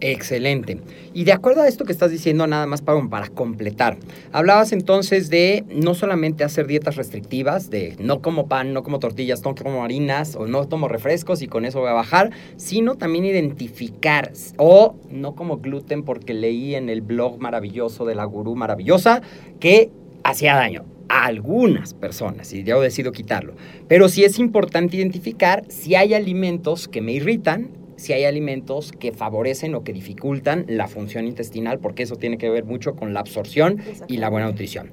Excelente. 0.01 0.81
Y 1.15 1.23
de 1.23 1.31
acuerdo 1.33 1.63
a 1.63 1.69
esto 1.69 1.85
que 1.85 1.93
estás 1.93 2.11
diciendo, 2.11 2.45
nada 2.49 2.67
más 2.67 2.83
para, 2.83 3.01
para 3.09 3.29
completar, 3.29 3.99
hablabas 4.33 4.73
entonces 4.73 5.31
de 5.31 5.65
no 5.69 5.95
solamente 5.95 6.43
hacer 6.43 6.67
dietas 6.67 6.97
restrictivas, 6.97 7.71
de 7.71 7.95
no 8.01 8.21
como 8.21 8.49
pan, 8.49 8.73
no 8.73 8.83
como 8.83 8.99
tortillas, 8.99 9.45
no 9.45 9.55
como 9.55 9.85
harinas 9.85 10.35
o 10.35 10.49
no 10.49 10.67
tomo 10.67 10.89
refrescos 10.89 11.41
y 11.41 11.47
con 11.47 11.65
eso 11.65 11.79
voy 11.79 11.91
a 11.91 11.93
bajar, 11.93 12.33
sino 12.57 12.97
también 12.97 13.27
identificar 13.27 14.33
o 14.57 14.97
no 15.09 15.37
como 15.37 15.59
gluten 15.59 16.03
porque 16.03 16.35
leí 16.35 16.75
en 16.75 16.89
el 16.89 17.01
blog 17.01 17.39
maravilloso 17.39 18.07
de 18.07 18.17
la 18.17 18.25
gurú 18.25 18.57
maravillosa 18.57 19.23
que 19.61 19.93
hacía 20.25 20.57
daño 20.57 20.98
a 21.09 21.27
algunas 21.27 21.94
personas 21.94 22.53
y 22.53 22.64
yo 22.64 22.81
decido 22.81 23.12
quitarlo. 23.12 23.55
Pero 23.88 24.09
sí 24.09 24.25
es 24.25 24.38
importante 24.38 24.97
identificar 24.97 25.64
si 25.68 25.94
hay 25.94 26.14
alimentos 26.14 26.88
que 26.88 27.01
me 27.01 27.12
irritan 27.12 27.79
si 27.99 28.12
hay 28.12 28.25
alimentos 28.25 28.92
que 28.92 29.12
favorecen 29.12 29.75
o 29.75 29.83
que 29.83 29.92
dificultan 29.92 30.64
la 30.68 30.87
función 30.87 31.27
intestinal, 31.27 31.81
porque 31.81 32.05
eso 32.05 32.16
tiene 32.16 32.38
que 32.38 32.49
ver 32.49 32.64
mucho 32.64 32.94
con 32.94 33.12
la 33.12 33.21
absorción 33.21 33.83
y 34.07 34.18
la 34.18 34.31
buena 34.31 34.47
nutrición. 34.47 34.92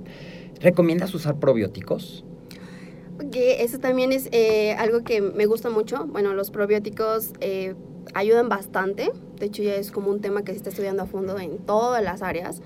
¿Recomiendas 0.59 1.13
usar 1.13 1.39
probióticos? 1.39 2.25
Que 3.31 3.63
eso 3.63 3.79
también 3.79 4.11
es 4.11 4.27
eh, 4.31 4.73
algo 4.73 5.03
que 5.03 5.21
me 5.21 5.45
gusta 5.45 5.69
mucho. 5.69 6.05
Bueno, 6.07 6.33
los 6.33 6.49
probióticos 6.49 7.33
eh, 7.41 7.75
ayudan 8.13 8.49
bastante. 8.49 9.11
De 9.39 9.45
hecho, 9.45 9.61
ya 9.61 9.75
es 9.75 9.91
como 9.91 10.09
un 10.09 10.19
tema 10.19 10.43
que 10.43 10.51
se 10.51 10.57
está 10.57 10.69
estudiando 10.69 11.03
a 11.03 11.05
fondo 11.05 11.39
en 11.39 11.59
todas 11.59 12.03
las 12.03 12.23
áreas. 12.23 12.61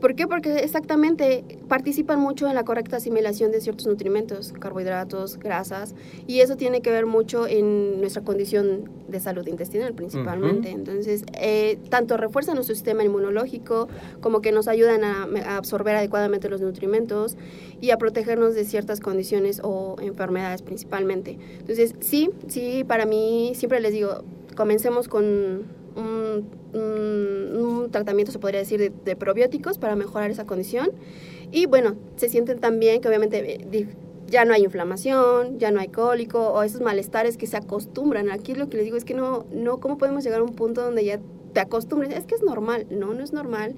¿Por 0.00 0.14
qué? 0.14 0.26
Porque 0.28 0.58
exactamente 0.58 1.44
participan 1.66 2.20
mucho 2.20 2.46
en 2.46 2.54
la 2.54 2.64
correcta 2.64 2.96
asimilación 2.96 3.50
de 3.50 3.60
ciertos 3.60 3.86
nutrimentos, 3.86 4.52
carbohidratos, 4.52 5.38
grasas, 5.38 5.94
y 6.26 6.40
eso 6.40 6.56
tiene 6.56 6.82
que 6.82 6.90
ver 6.90 7.06
mucho 7.06 7.46
en 7.46 8.00
nuestra 8.00 8.22
condición 8.22 8.90
de 9.08 9.18
salud 9.20 9.46
intestinal 9.46 9.94
principalmente. 9.94 10.70
Entonces, 10.70 11.24
eh, 11.34 11.78
tanto 11.88 12.16
refuerzan 12.16 12.54
nuestro 12.54 12.74
sistema 12.74 13.02
inmunológico 13.02 13.88
como 14.20 14.40
que 14.40 14.52
nos 14.52 14.68
ayudan 14.68 15.02
a, 15.02 15.28
a 15.44 15.56
absorber 15.56 15.96
adecuadamente 15.96 16.48
los 16.48 16.60
nutrimentos 16.60 17.36
y 17.80 17.90
a 17.90 17.98
protegernos 17.98 18.54
de 18.54 18.64
ciertas 18.64 19.00
condiciones 19.00 19.60
o 19.64 19.96
enfermedades 20.00 20.62
principalmente. 20.62 21.38
Entonces, 21.58 21.94
sí, 22.00 22.30
sí, 22.46 22.84
para 22.84 23.06
mí 23.06 23.52
siempre 23.54 23.80
les 23.80 23.92
digo, 23.92 24.22
comencemos 24.56 25.08
con 25.08 25.77
un, 25.98 26.46
un- 26.72 27.56
un 27.84 27.90
tratamiento, 27.90 28.32
se 28.32 28.38
podría 28.38 28.60
decir, 28.60 28.78
de, 28.80 28.92
de 29.04 29.16
probióticos 29.16 29.78
para 29.78 29.96
mejorar 29.96 30.30
esa 30.30 30.44
condición. 30.46 30.90
Y 31.52 31.66
bueno, 31.66 31.96
se 32.16 32.28
sienten 32.28 32.58
también 32.58 33.00
que 33.00 33.08
obviamente 33.08 33.58
eh, 33.72 33.86
ya 34.28 34.44
no 34.44 34.52
hay 34.52 34.62
inflamación, 34.64 35.58
ya 35.58 35.70
no 35.70 35.80
hay 35.80 35.88
cólico 35.88 36.50
o 36.50 36.62
esos 36.62 36.80
malestares 36.82 37.36
que 37.38 37.46
se 37.46 37.56
acostumbran. 37.56 38.30
Aquí 38.30 38.54
lo 38.54 38.68
que 38.68 38.76
les 38.76 38.84
digo 38.84 38.96
es 38.96 39.04
que 39.04 39.14
no, 39.14 39.46
no, 39.52 39.78
¿cómo 39.78 39.96
podemos 39.98 40.22
llegar 40.24 40.40
a 40.40 40.44
un 40.44 40.54
punto 40.54 40.82
donde 40.82 41.04
ya 41.04 41.18
te 41.54 41.60
acostumbres? 41.60 42.14
Es 42.14 42.26
que 42.26 42.34
es 42.34 42.42
normal, 42.42 42.86
no, 42.90 43.14
no 43.14 43.24
es 43.24 43.32
normal. 43.32 43.74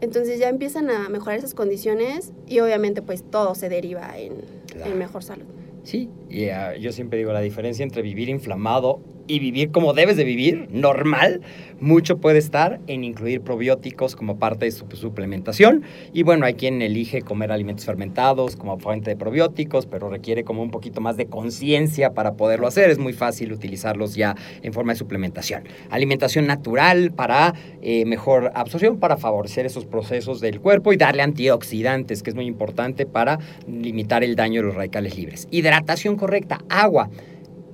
Entonces 0.00 0.38
ya 0.38 0.48
empiezan 0.48 0.90
a 0.90 1.08
mejorar 1.08 1.38
esas 1.38 1.54
condiciones 1.54 2.32
y 2.46 2.60
obviamente 2.60 3.02
pues 3.02 3.22
todo 3.24 3.54
se 3.54 3.68
deriva 3.68 4.16
en, 4.18 4.34
Claro. 4.70 4.92
en 4.92 4.98
mejor 4.98 5.24
salud. 5.24 5.46
Sí, 5.82 6.10
y 6.28 6.50
ah, 6.50 6.76
yo 6.76 6.92
siempre 6.92 7.18
digo 7.18 7.32
la 7.32 7.40
diferencia 7.40 7.82
entre 7.82 8.02
vivir 8.02 8.28
inflamado 8.28 9.00
y 9.28 9.38
vivir 9.38 9.70
como 9.70 9.92
debes 9.92 10.16
de 10.16 10.24
vivir, 10.24 10.68
normal, 10.72 11.42
mucho 11.80 12.18
puede 12.18 12.38
estar 12.38 12.80
en 12.88 13.04
incluir 13.04 13.42
probióticos 13.42 14.16
como 14.16 14.38
parte 14.38 14.64
de 14.64 14.72
su 14.72 14.84
suplementación. 14.94 15.84
Y 16.12 16.24
bueno, 16.24 16.46
hay 16.46 16.54
quien 16.54 16.82
elige 16.82 17.22
comer 17.22 17.52
alimentos 17.52 17.84
fermentados 17.84 18.56
como 18.56 18.78
fuente 18.78 19.10
de 19.10 19.16
probióticos, 19.16 19.86
pero 19.86 20.08
requiere 20.08 20.42
como 20.42 20.62
un 20.62 20.70
poquito 20.70 21.00
más 21.00 21.16
de 21.16 21.26
conciencia 21.26 22.14
para 22.14 22.34
poderlo 22.34 22.66
hacer. 22.66 22.90
Es 22.90 22.98
muy 22.98 23.12
fácil 23.12 23.52
utilizarlos 23.52 24.14
ya 24.16 24.34
en 24.62 24.72
forma 24.72 24.92
de 24.92 24.98
suplementación. 24.98 25.64
Alimentación 25.90 26.46
natural 26.46 27.12
para 27.12 27.54
eh, 27.82 28.04
mejor 28.06 28.50
absorción, 28.54 28.98
para 28.98 29.16
favorecer 29.16 29.66
esos 29.66 29.84
procesos 29.84 30.40
del 30.40 30.60
cuerpo 30.60 30.92
y 30.92 30.96
darle 30.96 31.22
antioxidantes, 31.22 32.22
que 32.22 32.30
es 32.30 32.36
muy 32.36 32.46
importante 32.46 33.06
para 33.06 33.38
limitar 33.68 34.24
el 34.24 34.34
daño 34.34 34.62
de 34.62 34.68
los 34.68 34.74
radicales 34.74 35.16
libres. 35.16 35.46
Hidratación 35.50 36.16
correcta, 36.16 36.60
agua. 36.68 37.10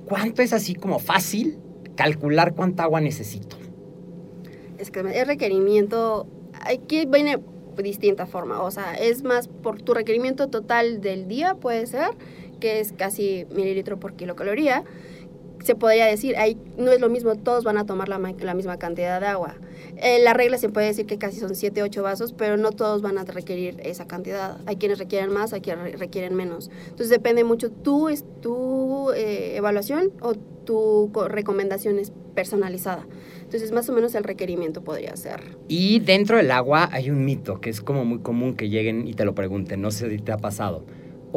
¿Cuánto 0.05 0.41
es 0.41 0.53
así 0.53 0.75
como 0.75 0.99
fácil 0.99 1.57
calcular 1.95 2.53
cuánta 2.55 2.83
agua 2.83 3.01
necesito? 3.01 3.57
Es 4.77 4.91
que 4.91 4.99
es 4.99 5.27
requerimiento, 5.27 6.27
aquí 6.61 7.05
viene 7.05 7.39
distinta 7.83 8.25
forma, 8.25 8.61
o 8.61 8.71
sea, 8.71 8.93
es 8.93 9.23
más 9.23 9.47
por 9.47 9.81
tu 9.81 9.93
requerimiento 9.93 10.47
total 10.47 11.01
del 11.01 11.27
día, 11.27 11.55
puede 11.55 11.85
ser, 11.87 12.09
que 12.59 12.79
es 12.79 12.93
casi 12.93 13.45
mililitro 13.53 13.99
por 13.99 14.13
kilocaloría. 14.13 14.83
Se 15.65 15.73
podría 15.73 16.05
decir, 16.05 16.37
ahí 16.37 16.57
no 16.77 16.91
es 16.91 17.01
lo 17.01 17.09
mismo, 17.09 17.35
todos 17.35 17.63
van 17.63 17.79
a 17.79 17.87
tomar 17.87 18.07
la, 18.07 18.19
la 18.19 18.53
misma 18.53 18.77
cantidad 18.77 19.19
de 19.19 19.25
agua. 19.25 19.55
Eh, 19.97 20.19
la 20.23 20.33
regla 20.35 20.59
se 20.59 20.69
puede 20.69 20.85
decir 20.85 21.07
que 21.07 21.17
casi 21.17 21.39
son 21.39 21.55
7, 21.55 21.81
8 21.81 22.03
vasos, 22.03 22.33
pero 22.33 22.55
no 22.55 22.71
todos 22.71 23.01
van 23.01 23.17
a 23.17 23.23
requerir 23.23 23.77
esa 23.83 24.05
cantidad. 24.05 24.57
Hay 24.67 24.75
quienes 24.75 24.99
requieren 24.99 25.31
más, 25.33 25.53
hay 25.53 25.61
quienes 25.61 25.83
re- 25.83 25.97
requieren 25.97 26.35
menos. 26.35 26.69
Entonces 26.83 27.09
depende 27.09 27.43
mucho 27.43 27.71
tu, 27.71 28.09
tu 28.41 29.11
eh, 29.13 29.55
evaluación 29.57 30.11
o 30.21 30.35
tu 30.35 31.09
co- 31.11 31.27
recomendación 31.27 31.97
es 31.97 32.11
personalizada. 32.35 33.07
Entonces 33.41 33.71
más 33.71 33.89
o 33.89 33.93
menos 33.93 34.13
el 34.13 34.23
requerimiento 34.23 34.83
podría 34.83 35.15
ser. 35.15 35.41
Y 35.67 35.99
dentro 35.99 36.37
del 36.37 36.51
agua 36.51 36.89
hay 36.91 37.09
un 37.09 37.25
mito 37.25 37.59
que 37.59 37.71
es 37.71 37.81
como 37.81 38.05
muy 38.05 38.19
común 38.19 38.55
que 38.55 38.69
lleguen 38.69 39.07
y 39.07 39.15
te 39.15 39.25
lo 39.25 39.33
pregunten, 39.33 39.81
no 39.81 39.89
sé 39.89 40.11
si 40.11 40.19
te 40.19 40.31
ha 40.31 40.37
pasado. 40.37 40.83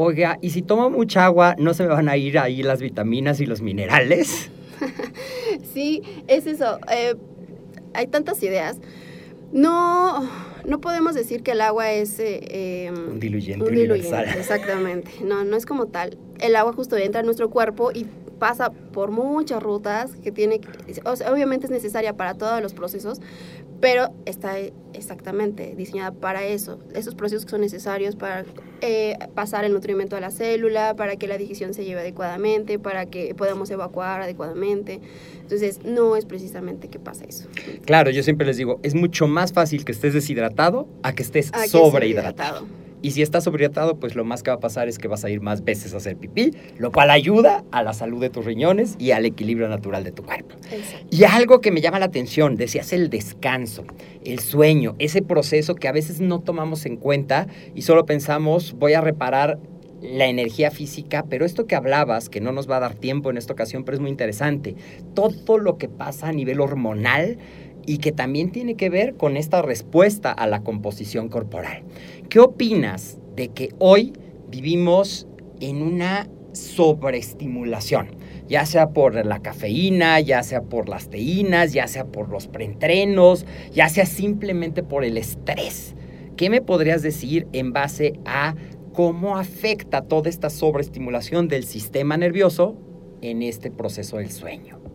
Oiga, 0.00 0.38
¿y 0.40 0.50
si 0.50 0.62
tomo 0.62 0.90
mucha 0.90 1.24
agua 1.24 1.56
no 1.58 1.74
se 1.74 1.82
me 1.82 1.88
van 1.88 2.08
a 2.08 2.16
ir 2.16 2.38
ahí 2.38 2.62
las 2.62 2.80
vitaminas 2.80 3.40
y 3.40 3.46
los 3.46 3.62
minerales? 3.62 4.48
Sí, 5.74 6.02
es 6.28 6.46
eso. 6.46 6.78
eh, 6.88 7.16
hay 7.94 8.06
tantas 8.06 8.40
ideas. 8.44 8.76
No, 9.52 10.28
no 10.64 10.80
podemos 10.80 11.16
decir 11.16 11.42
que 11.42 11.50
el 11.50 11.60
agua 11.60 11.90
es... 11.90 12.20
eh, 12.20 12.86
em, 12.86 12.94
Un 13.14 13.18
diluyente 13.20 13.64
un 13.64 13.74
diluyente, 13.74 14.08
universal. 14.08 14.38
exactamente. 14.38 15.10
No, 15.24 15.42
no 15.44 15.56
es 15.56 15.66
como 15.66 15.86
tal. 15.86 16.16
El 16.38 16.54
agua 16.54 16.72
justo 16.74 16.96
entra 16.96 17.20
en 17.20 17.26
nuestro 17.26 17.50
cuerpo 17.50 17.90
y 17.92 18.06
pasa 18.38 18.70
por 18.70 19.10
muchas 19.10 19.60
rutas 19.60 20.12
que 20.22 20.30
tiene... 20.30 20.60
o 21.04 21.16
sea, 21.16 21.32
obviamente 21.32 21.66
es 21.66 21.72
necesaria 21.72 22.12
para 22.16 22.34
todos 22.34 22.62
los 22.62 22.72
procesos, 22.72 23.20
pero 23.80 24.12
está 24.26 24.56
exactamente 24.92 25.74
diseñada 25.76 26.10
para 26.12 26.44
eso. 26.44 26.80
Esos 26.94 27.14
procesos 27.14 27.44
que 27.44 27.50
son 27.50 27.60
necesarios 27.60 28.16
para 28.16 28.44
eh, 28.80 29.16
pasar 29.34 29.64
el 29.64 29.72
nutrimento 29.72 30.16
a 30.16 30.20
la 30.20 30.30
célula, 30.30 30.94
para 30.96 31.16
que 31.16 31.28
la 31.28 31.38
digestión 31.38 31.74
se 31.74 31.84
lleve 31.84 32.00
adecuadamente, 32.00 32.78
para 32.78 33.06
que 33.06 33.34
podamos 33.34 33.70
evacuar 33.70 34.22
adecuadamente. 34.22 35.00
Entonces, 35.40 35.84
no 35.84 36.16
es 36.16 36.24
precisamente 36.24 36.88
que 36.88 36.98
pasa 36.98 37.24
eso. 37.24 37.48
Claro, 37.84 38.10
yo 38.10 38.22
siempre 38.22 38.46
les 38.46 38.56
digo, 38.56 38.80
es 38.82 38.94
mucho 38.94 39.28
más 39.28 39.52
fácil 39.52 39.84
que 39.84 39.92
estés 39.92 40.14
deshidratado 40.14 40.88
a 41.02 41.14
que 41.14 41.22
estés 41.22 41.52
sobrehidratado. 41.68 42.66
Y 43.02 43.12
si 43.12 43.22
estás 43.22 43.44
sobrehidratado, 43.44 43.96
pues 43.96 44.14
lo 44.14 44.24
más 44.24 44.42
que 44.42 44.50
va 44.50 44.56
a 44.56 44.60
pasar 44.60 44.88
es 44.88 44.98
que 44.98 45.08
vas 45.08 45.24
a 45.24 45.30
ir 45.30 45.40
más 45.40 45.64
veces 45.64 45.94
a 45.94 45.98
hacer 45.98 46.16
pipí, 46.16 46.52
lo 46.78 46.90
cual 46.90 47.10
ayuda 47.10 47.64
a 47.70 47.82
la 47.82 47.92
salud 47.92 48.20
de 48.20 48.30
tus 48.30 48.44
riñones 48.44 48.96
y 48.98 49.12
al 49.12 49.24
equilibrio 49.24 49.68
natural 49.68 50.04
de 50.04 50.12
tu 50.12 50.22
cuerpo. 50.22 50.56
Exacto. 50.70 51.06
Y 51.10 51.24
algo 51.24 51.60
que 51.60 51.70
me 51.70 51.80
llama 51.80 51.98
la 51.98 52.06
atención, 52.06 52.56
decías 52.56 52.92
el 52.92 53.10
descanso, 53.10 53.84
el 54.24 54.40
sueño, 54.40 54.96
ese 54.98 55.22
proceso 55.22 55.74
que 55.74 55.88
a 55.88 55.92
veces 55.92 56.20
no 56.20 56.40
tomamos 56.40 56.86
en 56.86 56.96
cuenta 56.96 57.46
y 57.74 57.82
solo 57.82 58.06
pensamos, 58.06 58.74
voy 58.78 58.94
a 58.94 59.00
reparar 59.00 59.58
la 60.00 60.26
energía 60.26 60.70
física, 60.70 61.24
pero 61.28 61.44
esto 61.44 61.66
que 61.66 61.74
hablabas, 61.74 62.28
que 62.28 62.40
no 62.40 62.52
nos 62.52 62.70
va 62.70 62.76
a 62.76 62.80
dar 62.80 62.94
tiempo 62.94 63.30
en 63.30 63.36
esta 63.36 63.52
ocasión, 63.52 63.84
pero 63.84 63.96
es 63.96 64.00
muy 64.00 64.10
interesante, 64.10 64.76
todo 65.14 65.58
lo 65.58 65.76
que 65.76 65.88
pasa 65.88 66.28
a 66.28 66.32
nivel 66.32 66.60
hormonal 66.60 67.38
y 67.88 67.96
que 67.98 68.12
también 68.12 68.50
tiene 68.52 68.74
que 68.74 68.90
ver 68.90 69.14
con 69.14 69.38
esta 69.38 69.62
respuesta 69.62 70.30
a 70.30 70.46
la 70.46 70.62
composición 70.62 71.30
corporal. 71.30 71.84
¿Qué 72.28 72.38
opinas 72.38 73.16
de 73.34 73.48
que 73.48 73.72
hoy 73.78 74.12
vivimos 74.50 75.26
en 75.60 75.80
una 75.80 76.28
sobreestimulación? 76.52 78.18
ya 78.48 78.64
sea 78.64 78.90
por 78.90 79.26
la 79.26 79.40
cafeína, 79.40 80.20
ya 80.20 80.42
sea 80.42 80.62
por 80.62 80.88
las 80.88 81.10
teínas, 81.10 81.74
ya 81.74 81.86
sea 81.86 82.06
por 82.06 82.30
los 82.30 82.46
preentrenos, 82.46 83.44
ya 83.74 83.90
sea 83.90 84.06
simplemente 84.06 84.82
por 84.82 85.04
el 85.04 85.18
estrés. 85.18 85.94
¿Qué 86.38 86.48
me 86.48 86.62
podrías 86.62 87.02
decir 87.02 87.46
en 87.52 87.74
base 87.74 88.18
a 88.24 88.54
cómo 88.94 89.36
afecta 89.36 90.00
toda 90.00 90.30
esta 90.30 90.48
sobreestimulación 90.48 91.46
del 91.48 91.64
sistema 91.64 92.16
nervioso 92.16 92.78
en 93.20 93.42
este 93.42 93.70
proceso 93.70 94.16
del 94.16 94.30
sueño? 94.30 94.87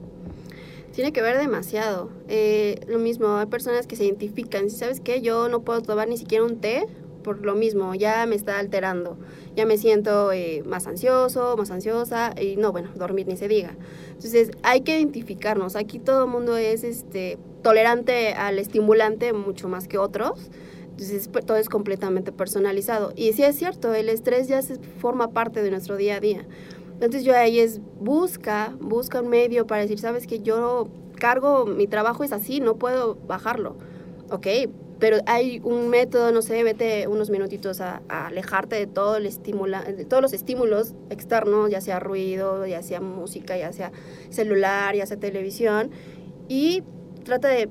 Tiene 0.94 1.12
que 1.12 1.22
ver 1.22 1.38
demasiado. 1.38 2.10
Eh, 2.28 2.80
lo 2.88 3.00
mismo, 3.00 3.38
hay 3.38 3.48
personas 3.48 3.88
que 3.88 3.96
se 3.96 4.06
identifican. 4.06 4.70
Si 4.70 4.78
sabes 4.78 5.02
qué, 5.02 5.22
yo 5.22 5.50
no 5.50 5.62
puedo 5.62 5.82
tomar 5.82 6.08
ni 6.08 6.18
siquiera 6.18 6.46
un 6.46 6.62
té 6.62 6.88
por 7.24 7.44
lo 7.44 7.56
mismo, 7.56 7.96
ya 7.96 8.26
me 8.28 8.36
está 8.36 8.60
alterando, 8.60 9.18
ya 9.56 9.66
me 9.66 9.78
siento 9.78 10.32
eh, 10.34 10.62
más 10.66 10.86
ansioso, 10.86 11.56
más 11.58 11.72
ansiosa, 11.72 12.36
y 12.40 12.58
no, 12.58 12.72
bueno, 12.72 12.90
dormir 12.96 13.28
ni 13.28 13.38
se 13.38 13.48
diga. 13.48 13.76
Entonces, 14.10 14.52
hay 14.62 14.82
que 14.82 15.00
identificarnos, 15.00 15.76
aquí 15.76 16.00
todo 16.00 16.26
el 16.26 16.30
mundo 16.30 16.58
es 16.58 16.84
este, 16.84 17.40
tolerante 17.62 18.34
al 18.34 18.60
estimulante 18.60 19.34
mucho 19.34 19.70
más 19.70 19.88
que 19.88 19.98
otros, 19.98 20.52
entonces 20.92 21.28
pues, 21.28 21.46
todo 21.46 21.58
es 21.58 21.70
completamente 21.70 22.32
personalizado. 22.32 23.14
Y 23.16 23.34
sí 23.34 23.44
es 23.44 23.56
cierto, 23.56 23.94
el 23.96 24.10
estrés 24.10 24.48
ya 24.48 24.62
se 24.62 24.76
forma 25.00 25.32
parte 25.32 25.64
de 25.64 25.72
nuestro 25.72 25.98
día 25.98 26.18
a 26.18 26.20
día. 26.20 26.46
Entonces 27.04 27.26
yo 27.26 27.36
ahí 27.36 27.60
es 27.60 27.82
busca, 28.00 28.78
busca 28.80 29.20
un 29.20 29.28
medio 29.28 29.68
para 29.68 29.82
decir, 29.82 30.00
sabes 30.00 30.26
que 30.26 30.40
yo 30.40 30.88
cargo, 31.20 31.66
mi 31.66 31.86
trabajo 31.86 32.24
es 32.24 32.32
así, 32.32 32.62
no 32.62 32.78
puedo 32.78 33.16
bajarlo. 33.28 33.76
Ok, 34.30 34.48
pero 35.00 35.18
hay 35.26 35.60
un 35.66 35.90
método, 35.90 36.32
no 36.32 36.42
sé, 36.42 36.64
vete 36.64 37.10
unos 37.10 37.30
minutitos 37.30 37.82
a, 37.82 38.02
a 38.08 38.28
alejarte 38.28 38.78
de, 38.78 38.88
todo 38.88 39.18
el 39.18 39.26
estimula, 39.26 39.84
de 39.84 40.06
todos 40.06 40.24
los 40.24 40.32
estímulos 40.32 40.96
externos, 41.10 41.70
ya 41.70 41.82
sea 41.82 42.00
ruido, 42.00 42.66
ya 42.66 42.82
sea 42.82 43.02
música, 43.02 43.58
ya 43.58 43.74
sea 43.74 43.92
celular, 44.30 44.96
ya 44.96 45.06
sea 45.06 45.18
televisión, 45.18 45.92
y 46.48 46.84
trata 47.26 47.50
de 47.50 47.68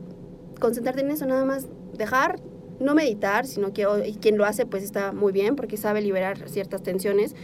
concentrarte 0.61 1.01
en 1.01 1.11
eso, 1.11 1.25
nada 1.25 1.47
más 1.47 1.69
dejar, 1.95 2.39
no 2.83 2.95
meditar, 2.95 3.47
sino 3.47 3.73
que 3.73 3.87
y 4.05 4.15
quien 4.17 4.37
lo 4.37 4.45
hace 4.45 4.67
pues 4.67 4.83
está 4.83 5.13
muy 5.13 5.33
bien 5.33 5.57
porque 5.57 5.77
sabe 5.77 6.03
liberar 6.03 6.49
ciertas 6.49 6.83
tensiones 6.83 7.35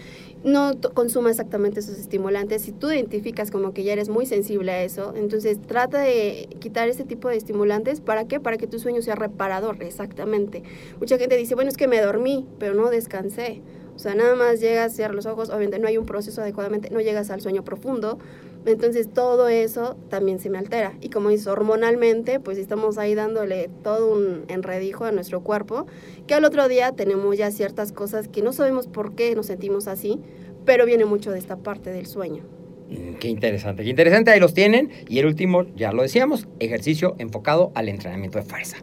no 0.44 0.72
consuma 0.94 1.30
exactamente 1.30 1.80
esos 1.80 1.98
estimulantes. 1.98 2.62
Si 2.62 2.72
tú 2.72 2.90
identificas 2.90 3.50
como 3.50 3.72
que 3.72 3.82
ya 3.84 3.92
eres 3.92 4.08
muy 4.08 4.26
sensible 4.26 4.72
a 4.72 4.82
eso, 4.82 5.12
entonces 5.16 5.58
trata 5.60 6.00
de 6.00 6.48
quitar 6.60 6.88
ese 6.88 7.04
tipo 7.04 7.28
de 7.28 7.36
estimulantes. 7.36 8.00
¿Para 8.00 8.26
qué? 8.26 8.40
Para 8.40 8.56
que 8.56 8.66
tu 8.66 8.78
sueño 8.78 9.02
sea 9.02 9.14
reparador, 9.14 9.82
exactamente. 9.82 10.62
Mucha 11.00 11.18
gente 11.18 11.36
dice, 11.36 11.54
bueno, 11.54 11.70
es 11.70 11.76
que 11.76 11.88
me 11.88 12.00
dormí, 12.00 12.46
pero 12.58 12.74
no 12.74 12.90
descansé. 12.90 13.62
O 13.96 13.98
sea, 13.98 14.14
nada 14.14 14.36
más 14.36 14.60
llegas, 14.60 14.94
cierras 14.94 15.16
los 15.16 15.26
ojos, 15.26 15.50
obviamente 15.50 15.80
no 15.80 15.88
hay 15.88 15.98
un 15.98 16.06
proceso 16.06 16.40
adecuadamente, 16.40 16.88
no 16.90 17.00
llegas 17.00 17.30
al 17.30 17.40
sueño 17.40 17.64
profundo. 17.64 18.18
Entonces 18.66 19.08
todo 19.12 19.48
eso 19.48 19.96
también 20.08 20.38
se 20.40 20.50
me 20.50 20.58
altera. 20.58 20.94
Y 21.00 21.08
como 21.10 21.30
dices, 21.30 21.46
hormonalmente, 21.46 22.40
pues 22.40 22.58
estamos 22.58 22.98
ahí 22.98 23.14
dándole 23.14 23.70
todo 23.82 24.12
un 24.12 24.44
enredijo 24.48 25.04
a 25.04 25.12
nuestro 25.12 25.42
cuerpo, 25.42 25.86
que 26.26 26.34
al 26.34 26.44
otro 26.44 26.68
día 26.68 26.92
tenemos 26.92 27.36
ya 27.36 27.50
ciertas 27.50 27.92
cosas 27.92 28.28
que 28.28 28.42
no 28.42 28.52
sabemos 28.52 28.86
por 28.86 29.14
qué 29.14 29.34
nos 29.34 29.46
sentimos 29.46 29.88
así, 29.88 30.20
pero 30.64 30.84
viene 30.84 31.04
mucho 31.04 31.30
de 31.30 31.38
esta 31.38 31.56
parte 31.56 31.90
del 31.90 32.06
sueño. 32.06 32.42
Mm, 32.90 33.14
Qué 33.14 33.28
interesante, 33.28 33.84
qué 33.84 33.90
interesante, 33.90 34.30
ahí 34.30 34.40
los 34.40 34.54
tienen. 34.54 34.90
Y 35.08 35.18
el 35.18 35.26
último, 35.26 35.64
ya 35.74 35.92
lo 35.92 36.02
decíamos, 36.02 36.46
ejercicio 36.58 37.14
enfocado 37.18 37.72
al 37.74 37.88
entrenamiento 37.88 38.38
de 38.38 38.44
fuerza. 38.44 38.76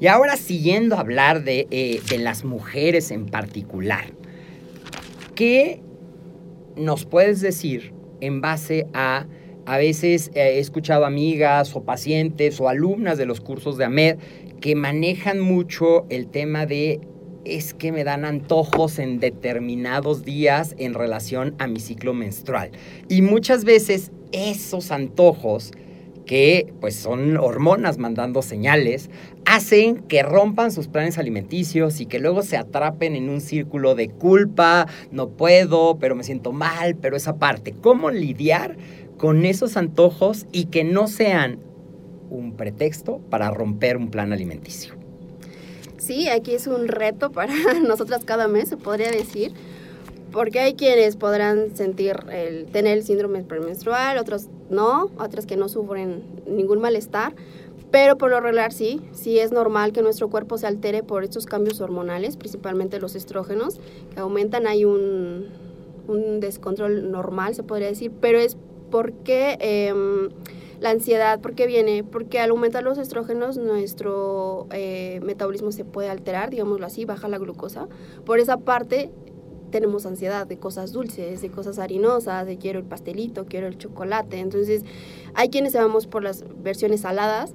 Y 0.00 0.06
ahora 0.08 0.36
siguiendo 0.36 0.96
a 0.96 1.00
hablar 1.00 1.44
de, 1.44 1.68
eh, 1.70 2.00
de 2.08 2.18
las 2.18 2.44
mujeres 2.44 3.10
en 3.10 3.26
particular, 3.26 4.06
¿qué 5.34 5.80
nos 6.76 7.04
puedes 7.04 7.40
decir 7.40 7.92
en 8.20 8.40
base 8.40 8.86
a, 8.94 9.26
a 9.66 9.78
veces 9.78 10.30
eh, 10.34 10.56
he 10.56 10.58
escuchado 10.58 11.04
amigas 11.04 11.74
o 11.74 11.82
pacientes 11.82 12.60
o 12.60 12.68
alumnas 12.68 13.18
de 13.18 13.26
los 13.26 13.40
cursos 13.40 13.76
de 13.78 13.84
AMED 13.84 14.18
que 14.60 14.74
manejan 14.74 15.40
mucho 15.40 16.06
el 16.08 16.28
tema 16.28 16.66
de 16.66 17.00
es 17.44 17.72
que 17.72 17.92
me 17.92 18.04
dan 18.04 18.24
antojos 18.24 18.98
en 18.98 19.20
determinados 19.20 20.24
días 20.24 20.74
en 20.78 20.94
relación 20.94 21.54
a 21.58 21.66
mi 21.66 21.80
ciclo 21.80 22.12
menstrual. 22.12 22.70
Y 23.08 23.22
muchas 23.22 23.64
veces 23.64 24.10
esos 24.32 24.90
antojos 24.90 25.72
que 26.28 26.72
pues 26.80 26.94
son 26.94 27.38
hormonas 27.38 27.96
mandando 27.96 28.42
señales, 28.42 29.08
hacen 29.46 29.96
que 29.96 30.22
rompan 30.22 30.70
sus 30.70 30.86
planes 30.86 31.16
alimenticios 31.16 32.00
y 32.00 32.06
que 32.06 32.18
luego 32.18 32.42
se 32.42 32.58
atrapen 32.58 33.16
en 33.16 33.30
un 33.30 33.40
círculo 33.40 33.94
de 33.94 34.10
culpa, 34.10 34.86
no 35.10 35.30
puedo, 35.30 35.98
pero 35.98 36.14
me 36.14 36.22
siento 36.22 36.52
mal, 36.52 36.96
pero 36.96 37.16
esa 37.16 37.38
parte. 37.38 37.72
¿Cómo 37.72 38.10
lidiar 38.10 38.76
con 39.16 39.46
esos 39.46 39.78
antojos 39.78 40.46
y 40.52 40.66
que 40.66 40.84
no 40.84 41.08
sean 41.08 41.60
un 42.28 42.52
pretexto 42.52 43.20
para 43.30 43.50
romper 43.50 43.96
un 43.96 44.10
plan 44.10 44.32
alimenticio? 44.34 44.94
Sí, 45.96 46.28
aquí 46.28 46.52
es 46.52 46.66
un 46.66 46.88
reto 46.88 47.32
para 47.32 47.54
nosotras 47.86 48.24
cada 48.26 48.48
mes, 48.48 48.68
se 48.68 48.76
podría 48.76 49.10
decir, 49.10 49.52
porque 50.32 50.60
hay 50.60 50.74
quienes 50.74 51.16
podrán 51.16 51.76
sentir 51.76 52.16
el 52.30 52.66
tener 52.66 52.98
el 52.98 53.04
síndrome 53.04 53.42
premenstrual, 53.42 54.18
otros 54.18 54.48
no, 54.70 55.10
otras 55.18 55.46
que 55.46 55.56
no 55.56 55.68
sufren 55.68 56.22
ningún 56.46 56.80
malestar, 56.80 57.34
pero 57.90 58.18
por 58.18 58.30
lo 58.30 58.40
regular 58.40 58.72
sí, 58.72 59.00
sí 59.12 59.38
es 59.38 59.52
normal 59.52 59.92
que 59.92 60.02
nuestro 60.02 60.28
cuerpo 60.28 60.58
se 60.58 60.66
altere 60.66 61.02
por 61.02 61.24
estos 61.24 61.46
cambios 61.46 61.80
hormonales, 61.80 62.36
principalmente 62.36 63.00
los 63.00 63.14
estrógenos, 63.14 63.80
que 64.12 64.20
aumentan, 64.20 64.66
hay 64.66 64.84
un, 64.84 65.46
un 66.06 66.40
descontrol 66.40 67.10
normal, 67.10 67.54
se 67.54 67.62
podría 67.62 67.88
decir, 67.88 68.12
pero 68.20 68.38
es 68.38 68.56
porque 68.90 69.56
eh, 69.60 69.94
la 70.80 70.90
ansiedad, 70.90 71.40
¿por 71.40 71.54
qué 71.54 71.66
viene? 71.66 72.04
Porque 72.04 72.38
al 72.40 72.50
aumentar 72.50 72.84
los 72.84 72.98
estrógenos 72.98 73.56
nuestro 73.56 74.66
eh, 74.70 75.20
metabolismo 75.24 75.72
se 75.72 75.84
puede 75.84 76.08
alterar, 76.08 76.50
digámoslo 76.50 76.86
así, 76.86 77.04
baja 77.04 77.28
la 77.28 77.38
glucosa. 77.38 77.88
Por 78.24 78.38
esa 78.38 78.58
parte 78.58 79.10
tenemos 79.70 80.06
ansiedad 80.06 80.46
de 80.46 80.58
cosas 80.58 80.92
dulces, 80.92 81.40
de 81.40 81.50
cosas 81.50 81.78
harinosas, 81.78 82.46
de 82.46 82.58
quiero 82.58 82.78
el 82.78 82.84
pastelito, 82.84 83.46
quiero 83.46 83.66
el 83.66 83.78
chocolate. 83.78 84.38
Entonces, 84.38 84.82
hay 85.34 85.48
quienes 85.48 85.72
se 85.72 85.78
vamos 85.78 86.06
por 86.06 86.22
las 86.22 86.44
versiones 86.62 87.02
saladas, 87.02 87.52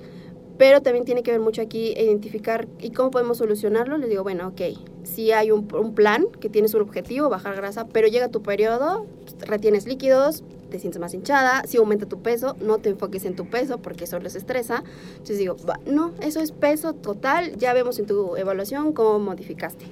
pero 0.57 0.81
también 0.81 1.05
tiene 1.05 1.23
que 1.23 1.31
ver 1.31 1.39
mucho 1.39 1.61
aquí 1.61 1.93
identificar 1.97 2.67
y 2.79 2.91
cómo 2.91 3.11
podemos 3.11 3.37
solucionarlo. 3.37 3.97
Les 3.97 4.09
digo, 4.09 4.23
bueno, 4.23 4.49
ok, 4.49 4.61
si 5.03 5.31
hay 5.31 5.51
un, 5.51 5.67
un 5.73 5.95
plan 5.95 6.27
que 6.39 6.49
tienes 6.49 6.73
un 6.73 6.81
objetivo, 6.81 7.29
bajar 7.29 7.55
grasa, 7.55 7.87
pero 7.87 8.07
llega 8.07 8.29
tu 8.29 8.41
periodo, 8.41 9.05
retienes 9.47 9.87
líquidos, 9.87 10.43
te 10.73 10.79
sientes 10.79 10.99
más 10.99 11.13
hinchada, 11.13 11.63
si 11.67 11.77
aumenta 11.77 12.07
tu 12.07 12.23
peso, 12.23 12.55
no 12.59 12.79
te 12.79 12.89
enfoques 12.89 13.25
en 13.25 13.35
tu 13.35 13.45
peso 13.47 13.77
porque 13.77 14.05
eso 14.05 14.17
les 14.19 14.35
estresa. 14.35 14.83
Entonces 15.11 15.37
digo, 15.37 15.55
no, 15.85 16.13
eso 16.19 16.39
es 16.39 16.51
peso 16.51 16.93
total, 16.93 17.55
ya 17.57 17.73
vemos 17.73 17.99
en 17.99 18.07
tu 18.07 18.35
evaluación 18.37 18.91
cómo 18.91 19.19
modificaste. 19.19 19.85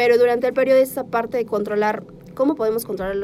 Pero 0.00 0.16
durante 0.16 0.46
el 0.46 0.54
periodo 0.54 0.78
esa 0.78 1.04
parte 1.04 1.36
de 1.36 1.44
controlar, 1.44 2.04
¿cómo 2.32 2.54
podemos 2.54 2.86
controlar 2.86 3.16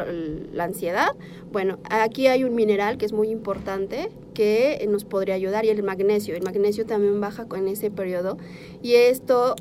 la, 0.52 0.64
ansiedad? 0.64 1.08
Bueno, 1.50 1.78
aquí 1.88 2.26
hay 2.26 2.44
un 2.44 2.54
mineral 2.54 2.98
que 2.98 3.06
es 3.06 3.14
muy 3.14 3.30
importante 3.30 4.10
que 4.34 4.86
nos 4.86 5.06
podría 5.06 5.36
ayudar 5.36 5.64
y 5.64 5.70
el 5.70 5.82
magnesio. 5.82 6.36
El 6.36 6.42
magnesio 6.42 6.84
también 6.84 7.18
baja 7.18 7.46
con 7.46 7.66
ese 7.66 7.90
periodo 7.90 8.36
y 8.82 8.92
esto 8.92 9.56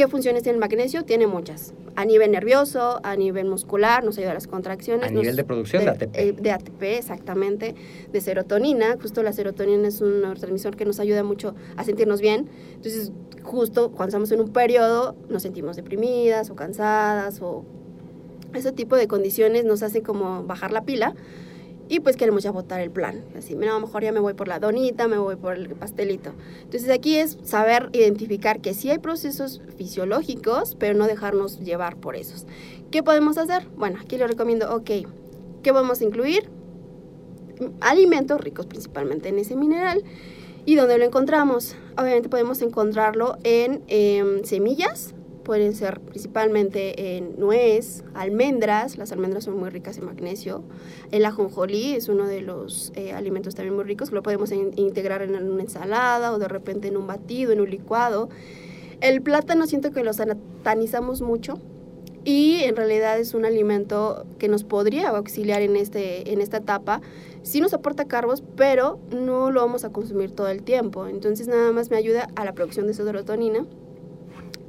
¿Qué 0.00 0.08
funciones 0.08 0.44
tiene 0.44 0.54
el 0.54 0.60
magnesio? 0.60 1.04
Tiene 1.04 1.26
muchas. 1.26 1.74
A 1.94 2.06
nivel 2.06 2.30
nervioso, 2.30 3.00
a 3.02 3.16
nivel 3.16 3.44
muscular, 3.44 4.02
nos 4.02 4.16
ayuda 4.16 4.30
a 4.30 4.34
las 4.34 4.46
contracciones. 4.46 5.10
A 5.10 5.12
nivel 5.12 5.36
de 5.36 5.44
producción 5.44 5.84
de, 5.84 5.90
ATP. 5.90 6.16
eh, 6.16 6.32
de 6.32 6.52
ATP, 6.52 6.82
exactamente. 6.84 7.74
De 8.10 8.20
serotonina. 8.22 8.96
Justo 8.98 9.22
la 9.22 9.34
serotonina 9.34 9.86
es 9.86 10.00
un 10.00 10.22
neurotransmisor 10.22 10.74
que 10.74 10.86
nos 10.86 11.00
ayuda 11.00 11.22
mucho 11.22 11.54
a 11.76 11.84
sentirnos 11.84 12.22
bien. 12.22 12.48
Entonces, 12.76 13.12
justo 13.42 13.90
cuando 13.90 14.08
estamos 14.08 14.32
en 14.32 14.40
un 14.40 14.54
periodo, 14.54 15.16
nos 15.28 15.42
sentimos 15.42 15.76
deprimidas 15.76 16.48
o 16.48 16.56
cansadas 16.56 17.42
o 17.42 17.66
ese 18.54 18.72
tipo 18.72 18.96
de 18.96 19.06
condiciones 19.06 19.66
nos 19.66 19.82
hace 19.82 20.00
como 20.00 20.44
bajar 20.44 20.72
la 20.72 20.80
pila 20.86 21.14
y 21.90 21.98
pues 21.98 22.16
queremos 22.16 22.44
ya 22.44 22.52
votar 22.52 22.80
el 22.80 22.90
plan. 22.92 23.24
Así, 23.36 23.56
mira, 23.56 23.72
a 23.72 23.74
lo 23.74 23.84
mejor 23.84 24.04
ya 24.04 24.12
me 24.12 24.20
voy 24.20 24.32
por 24.34 24.46
la 24.46 24.60
donita, 24.60 25.08
me 25.08 25.18
voy 25.18 25.34
por 25.34 25.56
el 25.56 25.68
pastelito. 25.70 26.30
Entonces 26.62 26.88
aquí 26.88 27.16
es 27.16 27.36
saber 27.42 27.90
identificar 27.92 28.60
que 28.60 28.74
sí 28.74 28.90
hay 28.90 28.98
procesos 28.98 29.60
fisiológicos, 29.76 30.76
pero 30.78 30.96
no 30.96 31.08
dejarnos 31.08 31.58
llevar 31.58 31.96
por 31.96 32.14
esos. 32.14 32.46
¿Qué 32.92 33.02
podemos 33.02 33.38
hacer? 33.38 33.66
Bueno, 33.76 33.98
aquí 34.00 34.16
le 34.18 34.28
recomiendo, 34.28 34.72
ok, 34.72 34.90
¿qué 35.64 35.72
vamos 35.72 36.00
a 36.00 36.04
incluir? 36.04 36.48
Alimentos 37.80 38.40
ricos 38.40 38.66
principalmente 38.66 39.28
en 39.28 39.40
ese 39.40 39.56
mineral. 39.56 40.04
¿Y 40.64 40.76
dónde 40.76 40.96
lo 40.96 41.04
encontramos? 41.04 41.74
Obviamente 41.98 42.28
podemos 42.28 42.62
encontrarlo 42.62 43.36
en 43.42 43.82
em, 43.88 44.44
semillas, 44.44 45.12
pueden 45.50 45.74
ser 45.74 45.98
principalmente 45.98 47.16
en 47.16 47.34
nuez, 47.36 48.04
almendras, 48.14 48.96
las 48.96 49.10
almendras 49.10 49.42
son 49.42 49.56
muy 49.56 49.68
ricas 49.68 49.98
en 49.98 50.04
magnesio, 50.04 50.62
el 51.10 51.24
ajonjolí 51.24 51.96
es 51.96 52.08
uno 52.08 52.28
de 52.28 52.40
los 52.40 52.92
eh, 52.94 53.12
alimentos 53.14 53.56
también 53.56 53.74
muy 53.74 53.82
ricos, 53.82 54.12
lo 54.12 54.22
podemos 54.22 54.52
in- 54.52 54.70
integrar 54.76 55.22
en 55.22 55.34
una 55.34 55.62
ensalada 55.64 56.32
o 56.32 56.38
de 56.38 56.46
repente 56.46 56.86
en 56.86 56.96
un 56.96 57.08
batido, 57.08 57.50
en 57.50 57.60
un 57.60 57.68
licuado. 57.68 58.28
El 59.00 59.22
plátano 59.22 59.66
siento 59.66 59.90
que 59.90 60.04
lo 60.04 60.12
satanizamos 60.12 61.20
mucho 61.20 61.58
y 62.24 62.60
en 62.62 62.76
realidad 62.76 63.18
es 63.18 63.34
un 63.34 63.44
alimento 63.44 64.26
que 64.38 64.46
nos 64.46 64.62
podría 64.62 65.08
auxiliar 65.08 65.62
en, 65.62 65.74
este, 65.74 66.32
en 66.32 66.40
esta 66.42 66.58
etapa. 66.58 67.00
Sí 67.42 67.60
nos 67.60 67.74
aporta 67.74 68.04
carbos, 68.04 68.44
pero 68.54 69.00
no 69.10 69.50
lo 69.50 69.62
vamos 69.62 69.82
a 69.82 69.90
consumir 69.90 70.30
todo 70.30 70.46
el 70.46 70.62
tiempo. 70.62 71.08
Entonces 71.08 71.48
nada 71.48 71.72
más 71.72 71.90
me 71.90 71.96
ayuda 71.96 72.28
a 72.36 72.44
la 72.44 72.52
producción 72.52 72.86
de 72.86 72.94
serotonina 72.94 73.66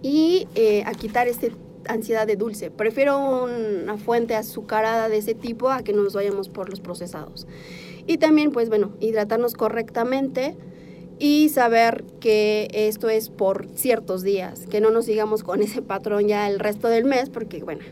y 0.01 0.47
eh, 0.55 0.83
a 0.85 0.93
quitar 0.93 1.27
esta 1.27 1.47
ansiedad 1.87 2.27
de 2.27 2.35
dulce. 2.35 2.71
Prefiero 2.71 3.45
una 3.45 3.97
fuente 3.97 4.35
azucarada 4.35 5.09
de 5.09 5.17
ese 5.17 5.33
tipo 5.33 5.69
a 5.69 5.83
que 5.83 5.93
nos 5.93 6.13
vayamos 6.13 6.49
por 6.49 6.69
los 6.69 6.79
procesados. 6.79 7.47
Y 8.07 8.17
también, 8.17 8.51
pues 8.51 8.69
bueno, 8.69 8.91
hidratarnos 8.99 9.53
correctamente 9.53 10.55
y 11.19 11.49
saber 11.49 12.03
que 12.19 12.67
esto 12.71 13.09
es 13.09 13.29
por 13.29 13.67
ciertos 13.75 14.23
días, 14.23 14.65
que 14.67 14.81
no 14.81 14.89
nos 14.89 15.05
sigamos 15.05 15.43
con 15.43 15.61
ese 15.61 15.81
patrón 15.81 16.27
ya 16.27 16.49
el 16.49 16.59
resto 16.59 16.87
del 16.87 17.05
mes, 17.05 17.29
porque 17.29 17.63
bueno, 17.63 17.83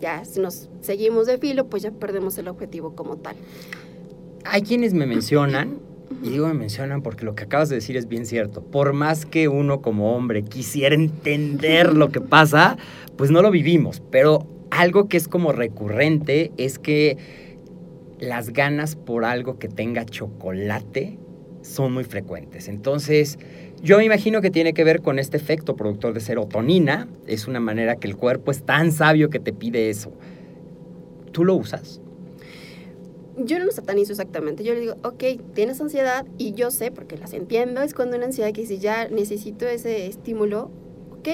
ya 0.00 0.24
si 0.24 0.40
nos 0.40 0.68
seguimos 0.82 1.26
de 1.26 1.38
filo, 1.38 1.66
pues 1.66 1.82
ya 1.82 1.90
perdemos 1.90 2.38
el 2.38 2.48
objetivo 2.48 2.94
como 2.94 3.16
tal. 3.16 3.34
Hay 4.44 4.62
quienes 4.62 4.94
me 4.94 5.06
mencionan, 5.06 5.78
y 6.22 6.30
digo 6.30 6.46
me 6.46 6.54
mencionan 6.54 7.02
porque 7.02 7.24
lo 7.24 7.34
que 7.34 7.44
acabas 7.44 7.68
de 7.68 7.76
decir 7.76 7.96
es 7.96 8.08
bien 8.08 8.26
cierto, 8.26 8.62
por 8.62 8.92
más 8.92 9.26
que 9.26 9.48
uno 9.48 9.82
como 9.82 10.16
hombre 10.16 10.42
quisiera 10.42 10.94
entender 10.94 11.94
lo 11.94 12.10
que 12.10 12.20
pasa, 12.20 12.76
pues 13.16 13.30
no 13.30 13.42
lo 13.42 13.50
vivimos, 13.50 14.02
pero 14.10 14.46
algo 14.70 15.08
que 15.08 15.16
es 15.16 15.28
como 15.28 15.52
recurrente 15.52 16.52
es 16.56 16.78
que 16.78 17.16
las 18.18 18.52
ganas 18.52 18.96
por 18.96 19.24
algo 19.24 19.58
que 19.58 19.68
tenga 19.68 20.04
chocolate 20.04 21.18
son 21.62 21.92
muy 21.92 22.04
frecuentes. 22.04 22.68
Entonces, 22.68 23.38
yo 23.82 23.98
me 23.98 24.04
imagino 24.04 24.40
que 24.40 24.50
tiene 24.50 24.72
que 24.72 24.84
ver 24.84 25.02
con 25.02 25.18
este 25.18 25.36
efecto 25.36 25.76
productor 25.76 26.14
de 26.14 26.20
serotonina. 26.20 27.08
Es 27.26 27.46
una 27.46 27.60
manera 27.60 27.96
que 27.96 28.08
el 28.08 28.16
cuerpo 28.16 28.50
es 28.50 28.62
tan 28.62 28.92
sabio 28.92 29.30
que 29.30 29.40
te 29.40 29.52
pide 29.52 29.90
eso. 29.90 30.12
¿Tú 31.32 31.44
lo 31.44 31.54
usas? 31.54 32.00
Yo 33.36 33.58
no 33.58 33.66
lo 33.66 33.72
satanizo 33.72 34.12
exactamente. 34.12 34.64
Yo 34.64 34.72
le 34.72 34.80
digo, 34.80 34.94
ok, 35.04 35.22
tienes 35.54 35.80
ansiedad 35.80 36.26
y 36.38 36.52
yo 36.54 36.70
sé, 36.70 36.90
porque 36.90 37.18
las 37.18 37.34
entiendo, 37.34 37.82
es 37.82 37.92
cuando 37.92 38.16
una 38.16 38.26
ansiedad 38.26 38.52
que 38.52 38.62
dice, 38.62 38.78
ya 38.78 39.08
necesito 39.08 39.66
ese 39.66 40.06
estímulo, 40.06 40.70
ok, 41.12 41.28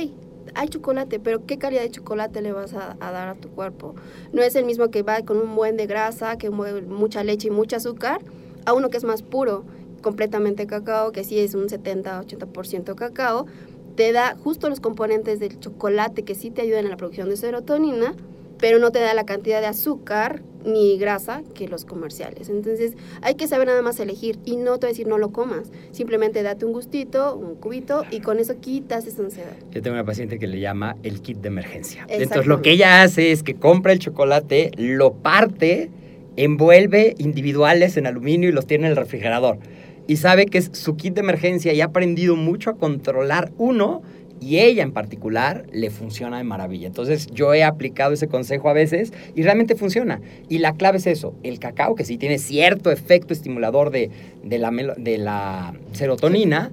hay 0.55 0.69
chocolate, 0.69 1.21
pero 1.21 1.47
¿qué 1.47 1.59
calidad 1.59 1.83
de 1.83 1.91
chocolate 1.91 2.43
le 2.43 2.53
vas 2.53 2.75
a, 2.75 2.97
a, 2.99 3.13
dar 3.13 3.29
a 3.29 3.35
tu 3.35 3.49
cuerpo? 3.51 3.95
No 4.33 4.43
es 4.43 4.57
el 4.57 4.65
mismo 4.65 4.91
que 4.91 5.03
va 5.03 5.23
con 5.23 5.39
un 5.39 5.55
buen 5.55 5.77
de 5.77 5.87
grasa, 5.87 6.37
que 6.39 6.51
mueve 6.51 6.83
mucha 6.83 7.23
leche 7.23 7.49
y 7.49 7.51
mucho 7.51 7.77
azúcar, 7.77 8.21
a 8.67 8.73
uno 8.73 8.91
que 8.91 8.97
es 8.97 9.05
más 9.05 9.23
puro, 9.23 9.65
completamente 10.03 10.67
cacao, 10.67 11.13
que 11.13 11.25
sí 11.25 11.39
es 11.39 11.55
un 11.55 11.69
70-80% 11.69 12.95
cacao, 12.95 13.47
te 13.95 14.13
da 14.13 14.37
justo 14.43 14.69
los 14.69 14.81
componentes 14.81 15.39
del 15.39 15.59
chocolate 15.61 16.25
que 16.25 16.35
sí 16.35 16.51
te 16.51 16.63
ayudan 16.63 16.87
a 16.87 16.91
la 16.91 16.97
producción 16.97 17.29
de 17.29 17.37
serotonina, 17.37 18.15
pero 18.63 18.79
no 18.79 18.93
te 18.93 19.01
da 19.01 19.13
la 19.13 19.27
cantidad 19.27 19.61
de 19.61 19.67
azúcar 19.67 20.41
ni 20.65 20.97
grasa 20.97 21.43
que 21.53 21.67
los 21.67 21.85
comerciales. 21.85 22.49
Entonces 22.49 22.93
hay 23.21 23.35
que 23.35 23.49
saber 23.49 23.67
nada 23.67 23.83
más 23.83 23.99
elegir 23.99 24.39
y 24.45 24.55
no 24.55 24.79
te 24.79 24.87
voy 24.87 24.91
a 24.91 24.93
decir 24.93 25.09
no 25.09 25.19
lo 25.19 25.33
comas, 25.33 25.73
simplemente 25.91 26.45
date 26.45 26.65
un 26.65 26.73
gustito, 26.73 27.35
un 27.35 27.57
cubito 27.57 28.05
y 28.13 28.21
con 28.21 28.39
eso 28.39 28.55
quitas 28.61 29.05
esa 29.09 29.21
ansiedad. 29.21 29.57
Yo 29.73 29.83
tengo 29.83 29.95
una 29.95 30.05
paciente 30.05 30.39
que 30.39 30.47
le 30.47 30.61
llama 30.61 30.97
el 31.03 31.23
kit 31.23 31.39
de 31.39 31.49
emergencia. 31.49 32.07
Entonces 32.09 32.47
lo 32.47 32.63
que 32.63 32.71
ella 32.71 33.03
hace 33.03 33.33
es 33.33 33.43
que 33.43 33.57
compra 33.57 33.93
el 33.93 33.99
chocolate, 33.99 34.71
lo 34.77 35.13
parte, 35.13 35.91
envuelve 36.37 37.17
individuales 37.19 37.97
en 37.97 38.07
aluminio 38.07 38.49
y 38.49 38.53
los 38.53 38.69
tiene 38.69 38.87
en 38.87 38.93
el 38.93 38.97
refrigerador. 38.97 39.59
Y 40.07 40.19
sabe 40.19 40.47
que 40.47 40.59
es 40.59 40.71
su 40.73 40.95
kit 40.97 41.15
de 41.15 41.21
emergencia 41.21 41.73
y 41.73 41.81
ha 41.81 41.87
aprendido 41.87 42.37
mucho 42.37 42.71
a 42.71 42.77
controlar 42.77 43.51
uno 43.59 44.03
y 44.43 44.59
ella 44.59 44.83
en 44.83 44.93
particular 44.93 45.67
le 45.71 45.91
funciona 45.91 46.39
de 46.39 46.45
maravilla. 46.45 46.89
Entonces 46.89 47.29
yo 47.29 47.55
he 47.55 47.63
aplicado 47.63 48.13
ese 48.13 48.27
consejo 48.27 48.69
a 48.69 48.73
veces 48.73 49.13
y 49.37 49.43
realmente 49.43 49.77
funciona. 49.77 50.21
Y 50.49 50.59
la 50.59 50.75
clave 50.75 50.99
es 50.99 51.07
eso, 51.07 51.35
el 51.45 51.61
cacao 51.61 51.95
que 51.95 52.05
sí 52.05 52.19
tiene 52.19 52.39
cierto 52.39 52.91
efecto 52.91 53.33
estimulador 53.33 53.91
de, 53.91 54.11
de, 54.43 54.59
la, 54.59 54.71
de 54.99 55.19
la, 55.19 55.75
serotonina, 55.93 56.73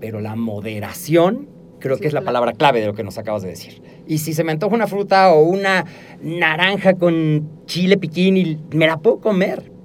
pero 0.00 0.20
la 0.20 0.34
moderación 0.34 1.48
creo 1.78 1.94
sí, 1.94 2.02
que 2.02 2.08
es 2.08 2.12
la 2.12 2.22
palabra 2.22 2.52
clave 2.52 2.80
de 2.80 2.86
lo 2.86 2.94
que 2.94 3.04
nos 3.04 3.18
acabas 3.18 3.42
de 3.42 3.50
decir. 3.50 3.80
Y 4.08 4.18
si 4.18 4.34
se 4.34 4.42
me 4.42 4.50
antoja 4.50 4.74
una 4.74 4.88
fruta 4.88 5.32
o 5.32 5.44
una 5.44 5.84
naranja 6.20 6.94
con 6.94 7.48
chile 7.66 7.98
piquín 7.98 8.36
y 8.36 8.58
me 8.72 8.88
la 8.88 8.96
puedo 8.96 9.20
comer, 9.20 9.75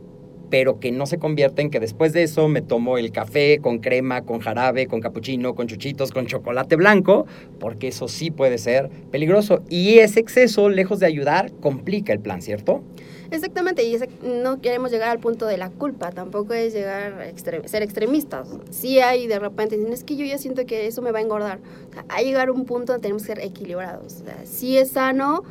pero 0.52 0.80
que 0.80 0.92
no 0.92 1.08
se 1.08 1.18
convierta 1.18 1.64
en 1.64 1.72
que 1.72 1.80
después 1.80 2.14
de 2.14 2.24
eso 2.24 2.48
me 2.50 2.62
tomo 2.62 2.98
el 2.98 3.12
café 3.12 3.60
con 3.60 3.80
crema, 3.80 4.24
con 4.24 4.42
jarabe, 4.42 4.86
con 4.86 5.00
capuchino, 5.00 5.56
con 5.56 5.68
chuchitos, 5.68 6.12
con 6.12 6.28
chocolate 6.28 6.76
blanco, 6.76 7.26
porque 7.60 7.88
eso 7.88 8.08
sí 8.10 8.30
puede 8.30 8.58
ser 8.58 8.90
peligroso. 9.10 9.64
Y 9.70 10.00
ese 10.00 10.20
exceso, 10.20 10.70
lejos 10.70 11.00
de 11.00 11.06
ayudar, 11.08 11.52
complica 11.62 12.12
el 12.12 12.20
plan, 12.20 12.42
¿cierto? 12.42 12.84
Exactamente, 13.32 13.82
y 13.84 13.98
no 14.44 14.60
queremos 14.60 14.92
llegar 14.92 15.08
al 15.08 15.20
punto 15.20 15.46
de 15.46 15.58
la 15.58 15.70
culpa, 15.70 16.12
tampoco 16.12 16.54
es 16.54 16.74
llegar 16.74 17.14
a 17.14 17.38
ser 17.38 17.82
extremistas. 17.82 18.50
Sí 18.72 19.00
hay 19.00 19.26
de 19.28 19.40
repente, 19.40 19.80
es 19.90 20.04
que 20.04 20.18
yo 20.18 20.26
ya 20.26 20.38
siento 20.38 20.66
que 20.66 20.86
eso 20.86 21.02
me 21.02 21.12
va 21.12 21.20
a 21.20 21.22
engordar. 21.22 21.60
O 21.90 21.94
sea, 21.94 22.04
hay 22.10 22.26
llegar 22.26 22.50
a 22.50 22.52
un 22.52 22.66
punto 22.66 22.92
donde 22.92 23.04
tenemos 23.04 23.24
que 23.24 23.28
ser 23.28 23.40
equilibrados. 23.40 24.16
O 24.22 24.26
sea, 24.26 24.42
sí 24.44 24.78
es 24.78 24.92
sano, 24.92 25.46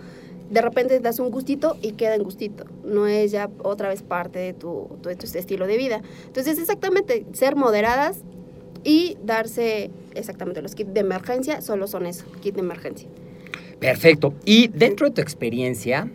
de 0.50 0.60
repente 0.60 0.98
das 0.98 1.20
un 1.20 1.30
gustito 1.30 1.76
y 1.80 1.92
queda 1.92 2.16
en 2.16 2.24
gustito. 2.24 2.64
No 2.84 3.06
es 3.06 3.30
ya 3.30 3.48
otra 3.62 3.88
vez 3.88 4.02
parte 4.02 4.38
de 4.40 4.52
tu, 4.52 4.88
de 5.02 5.14
tu 5.14 5.26
estilo 5.26 5.66
de 5.66 5.76
vida. 5.76 6.02
Entonces, 6.26 6.58
exactamente, 6.58 7.24
ser 7.32 7.54
moderadas 7.56 8.22
y 8.82 9.16
darse 9.22 9.90
exactamente 10.14 10.60
los 10.60 10.74
kits 10.74 10.92
de 10.92 11.00
emergencia, 11.00 11.60
solo 11.60 11.86
son 11.86 12.06
eso, 12.06 12.24
kit 12.42 12.54
de 12.54 12.60
emergencia. 12.60 13.08
Perfecto. 13.78 14.34
Y 14.44 14.68
dentro 14.68 15.06
de 15.08 15.14
tu 15.14 15.20
experiencia, 15.20 16.10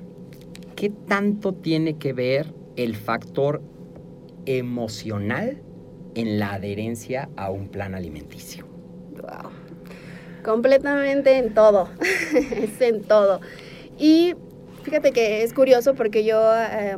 ¿qué 0.75 0.89
tanto 0.89 1.53
tiene 1.53 1.97
que 1.97 2.11
ver 2.13 2.53
el 2.75 2.95
factor 2.95 3.61
emocional 4.45 5.61
en 6.13 6.39
la 6.39 6.53
adherencia 6.53 7.29
a 7.37 7.49
un 7.51 7.69
plan 7.69 7.95
alimenticio? 7.95 8.65
Wow. 9.21 9.51
Completamente 10.43 11.37
en 11.37 11.53
todo. 11.53 11.89
es 12.35 12.79
en 12.81 13.01
todo. 13.03 13.39
Y 13.97 14.33
fíjate 14.83 15.11
que 15.11 15.43
es 15.43 15.53
curioso 15.53 15.93
porque 15.95 16.23
yo 16.23 16.39
eh, 16.55 16.97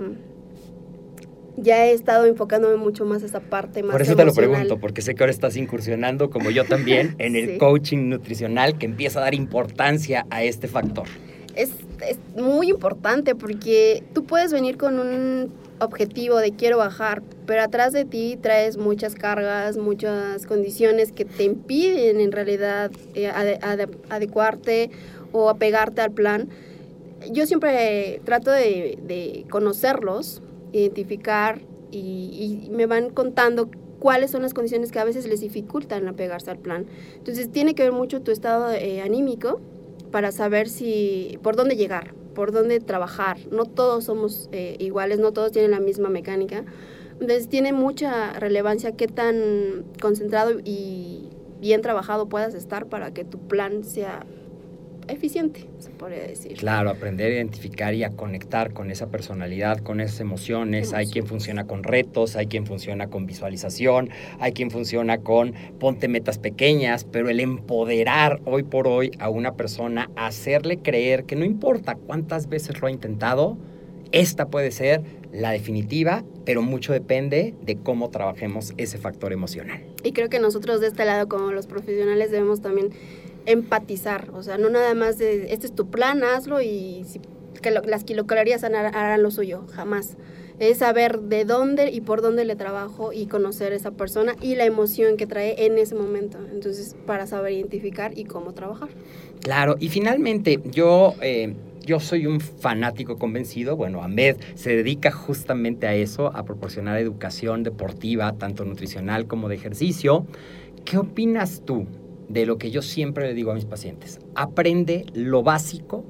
ya 1.57 1.85
he 1.85 1.93
estado 1.93 2.25
enfocándome 2.25 2.75
mucho 2.77 3.05
más 3.05 3.23
a 3.23 3.25
esa 3.25 3.39
parte 3.39 3.81
más 3.83 3.91
Por 3.93 4.01
eso 4.01 4.11
emocional. 4.13 4.33
te 4.35 4.41
lo 4.41 4.47
pregunto, 4.51 4.79
porque 4.79 5.01
sé 5.01 5.15
que 5.15 5.23
ahora 5.23 5.31
estás 5.31 5.57
incursionando, 5.57 6.29
como 6.29 6.51
yo 6.51 6.65
también, 6.65 7.15
en 7.19 7.35
el 7.35 7.51
Sí. 7.51 7.57
coaching 7.57 8.09
nutricional 8.09 8.77
que 8.77 8.85
empieza 8.85 9.19
a 9.19 9.23
dar 9.23 9.33
importancia 9.35 10.25
a 10.29 10.43
este 10.43 10.67
factor. 10.67 11.07
Es, 11.55 11.71
es 12.07 12.17
muy 12.39 12.69
importante 12.69 13.33
porque 13.33 14.03
tú 14.13 14.23
puedes 14.25 14.53
venir 14.53 14.77
con 14.77 14.99
un 14.99 15.51
objetivo 15.79 16.37
de 16.37 16.51
quiero 16.51 16.77
bajar, 16.77 17.23
pero 17.47 17.63
atrás 17.63 17.93
de 17.93 18.05
ti 18.05 18.37
traes 18.39 18.77
muchas 18.77 19.15
cargas, 19.15 19.77
muchas 19.77 20.45
condiciones 20.45 21.11
que 21.11 21.25
te 21.25 21.43
impiden 21.43 22.19
en 22.19 22.31
realidad 22.31 22.91
eh, 23.15 23.31
ade- 23.31 23.59
ade- 23.61 23.89
adecuarte 24.09 24.91
o 25.31 25.49
apegarte 25.49 26.01
al 26.01 26.11
plan. 26.11 26.47
Yo 27.31 27.45
siempre 27.45 28.21
trato 28.25 28.51
de, 28.51 29.45
conocerlos, 29.49 30.41
identificar 30.71 31.61
y, 31.91 32.67
y 32.67 32.69
me 32.71 32.85
van 32.85 33.09
contando 33.09 33.69
cuáles 33.99 34.31
son 34.31 34.41
las 34.41 34.53
condiciones 34.53 34.91
que 34.91 34.99
a 34.99 35.03
veces 35.03 35.27
les 35.27 35.41
dificultan 35.41 36.07
apegarse 36.07 36.51
al 36.51 36.59
plan. 36.59 36.85
Entonces 37.15 37.51
tiene 37.51 37.75
que 37.75 37.83
ver 37.83 37.91
mucho 37.91 38.21
tu 38.21 38.31
estado 38.31 38.71
eh, 38.71 39.01
anímico 39.01 39.59
para 40.11 40.31
saber 40.31 40.69
si 40.69 41.39
por 41.41 41.55
dónde 41.55 41.75
llegar, 41.75 42.13
por 42.35 42.51
dónde 42.51 42.79
trabajar. 42.79 43.37
No 43.51 43.65
todos 43.65 44.05
somos 44.05 44.49
eh, 44.51 44.75
iguales, 44.79 45.19
no 45.19 45.31
todos 45.33 45.51
tienen 45.51 45.71
la 45.71 45.79
misma 45.79 46.09
mecánica. 46.09 46.63
Entonces 47.13 47.47
tiene 47.49 47.73
mucha 47.73 48.33
relevancia 48.33 48.91
qué 48.91 49.07
tan 49.07 49.85
concentrado 49.99 50.59
y 50.63 51.29
bien 51.59 51.81
trabajado 51.81 52.29
puedas 52.29 52.53
estar 52.53 52.85
para 52.85 53.11
que 53.11 53.25
tu 53.25 53.39
plan 53.39 53.83
sea 53.83 54.25
eficiente, 55.07 55.65
se 55.79 55.89
podría 55.89 56.23
decir. 56.23 56.57
Claro, 56.57 56.89
aprender 56.89 57.31
a 57.31 57.35
identificar 57.35 57.93
y 57.93 58.03
a 58.03 58.11
conectar 58.11 58.73
con 58.73 58.91
esa 58.91 59.07
personalidad, 59.07 59.79
con 59.79 60.01
esas 60.01 60.19
emociones. 60.19 60.93
Hay 60.93 61.07
quien 61.07 61.25
funciona 61.25 61.65
con 61.65 61.83
retos, 61.83 62.35
hay 62.35 62.47
quien 62.47 62.65
funciona 62.65 63.07
con 63.07 63.25
visualización, 63.25 64.09
hay 64.39 64.51
quien 64.53 64.71
funciona 64.71 65.19
con 65.19 65.53
ponte 65.79 66.07
metas 66.07 66.39
pequeñas, 66.39 67.03
pero 67.03 67.29
el 67.29 67.39
empoderar 67.39 68.41
hoy 68.45 68.63
por 68.63 68.87
hoy 68.87 69.11
a 69.19 69.29
una 69.29 69.55
persona, 69.55 70.09
hacerle 70.15 70.79
creer 70.79 71.25
que 71.25 71.35
no 71.35 71.45
importa 71.45 71.95
cuántas 71.95 72.49
veces 72.49 72.79
lo 72.81 72.87
ha 72.87 72.91
intentado, 72.91 73.57
esta 74.11 74.47
puede 74.47 74.71
ser 74.71 75.01
la 75.31 75.51
definitiva, 75.51 76.23
pero 76.45 76.61
mucho 76.61 76.93
depende 76.93 77.53
de 77.61 77.75
cómo 77.75 78.09
trabajemos 78.09 78.73
ese 78.77 78.97
factor 78.97 79.33
emocional. 79.33 79.83
Y 80.03 80.13
creo 80.13 80.29
que 80.29 80.39
nosotros 80.39 80.79
de 80.79 80.87
este 80.87 81.05
lado, 81.05 81.27
como 81.27 81.51
los 81.51 81.67
profesionales, 81.67 82.31
debemos 82.31 82.61
también 82.61 82.91
empatizar. 83.47 84.29
O 84.33 84.43
sea, 84.43 84.57
no 84.57 84.69
nada 84.69 84.93
más 84.93 85.17
de, 85.17 85.51
este 85.51 85.65
es 85.65 85.73
tu 85.73 85.89
plan, 85.89 86.23
hazlo 86.23 86.61
y 86.61 87.03
si, 87.07 87.19
que 87.61 87.71
las 87.71 88.03
kilocalorías 88.03 88.63
harán, 88.63 89.23
lo 89.23 89.31
suyo, 89.31 89.63
jamás. 89.73 90.17
Es 90.59 90.79
saber 90.79 91.19
de 91.21 91.45
dónde 91.45 91.91
y 91.91 92.01
por 92.01 92.21
dónde 92.21 92.43
le 92.43 92.55
trabajo 92.55 93.13
y 93.13 93.27
conocer 93.27 93.73
a 93.73 93.75
esa 93.75 93.91
persona 93.91 94.35
y 94.41 94.55
la 94.55 94.65
emoción 94.65 95.15
que 95.15 95.27
trae 95.27 95.65
en 95.65 95.77
ese 95.77 95.95
momento. 95.95 96.39
Entonces, 96.51 96.95
para 97.05 97.27
saber 97.27 97.53
identificar 97.53 98.17
y 98.17 98.25
cómo 98.25 98.53
trabajar. 98.53 98.89
Claro, 99.41 99.75
y 99.79 99.89
finalmente 99.89 100.59
yo, 100.65 101.13
eh, 101.21 101.53
yo 101.85 101.99
soy 101.99 102.25
un 102.25 102.41
fanático 102.41 103.17
convencido, 103.17 103.75
bueno, 103.75 104.01
Ahmed 104.01 104.37
se 104.55 104.75
dedica 104.75 105.11
justamente 105.11 105.87
a 105.87 105.93
eso, 105.93 106.35
a 106.35 106.43
proporcionar 106.43 106.97
educación 106.97 107.61
deportiva, 107.61 108.33
tanto 108.33 108.65
nutricional 108.65 109.27
como 109.27 109.49
de 109.49 109.55
ejercicio. 109.55 110.25
¿Qué 110.85 110.97
opinas 110.97 111.61
tú 111.65 111.85
de 112.29 112.45
lo 112.45 112.57
que 112.57 112.71
yo 112.71 112.81
siempre 112.81 113.27
le 113.27 113.33
digo 113.33 113.51
a 113.51 113.55
mis 113.55 113.65
pacientes? 113.65 114.19
Aprende 114.35 115.05
lo 115.13 115.43
básico 115.43 116.03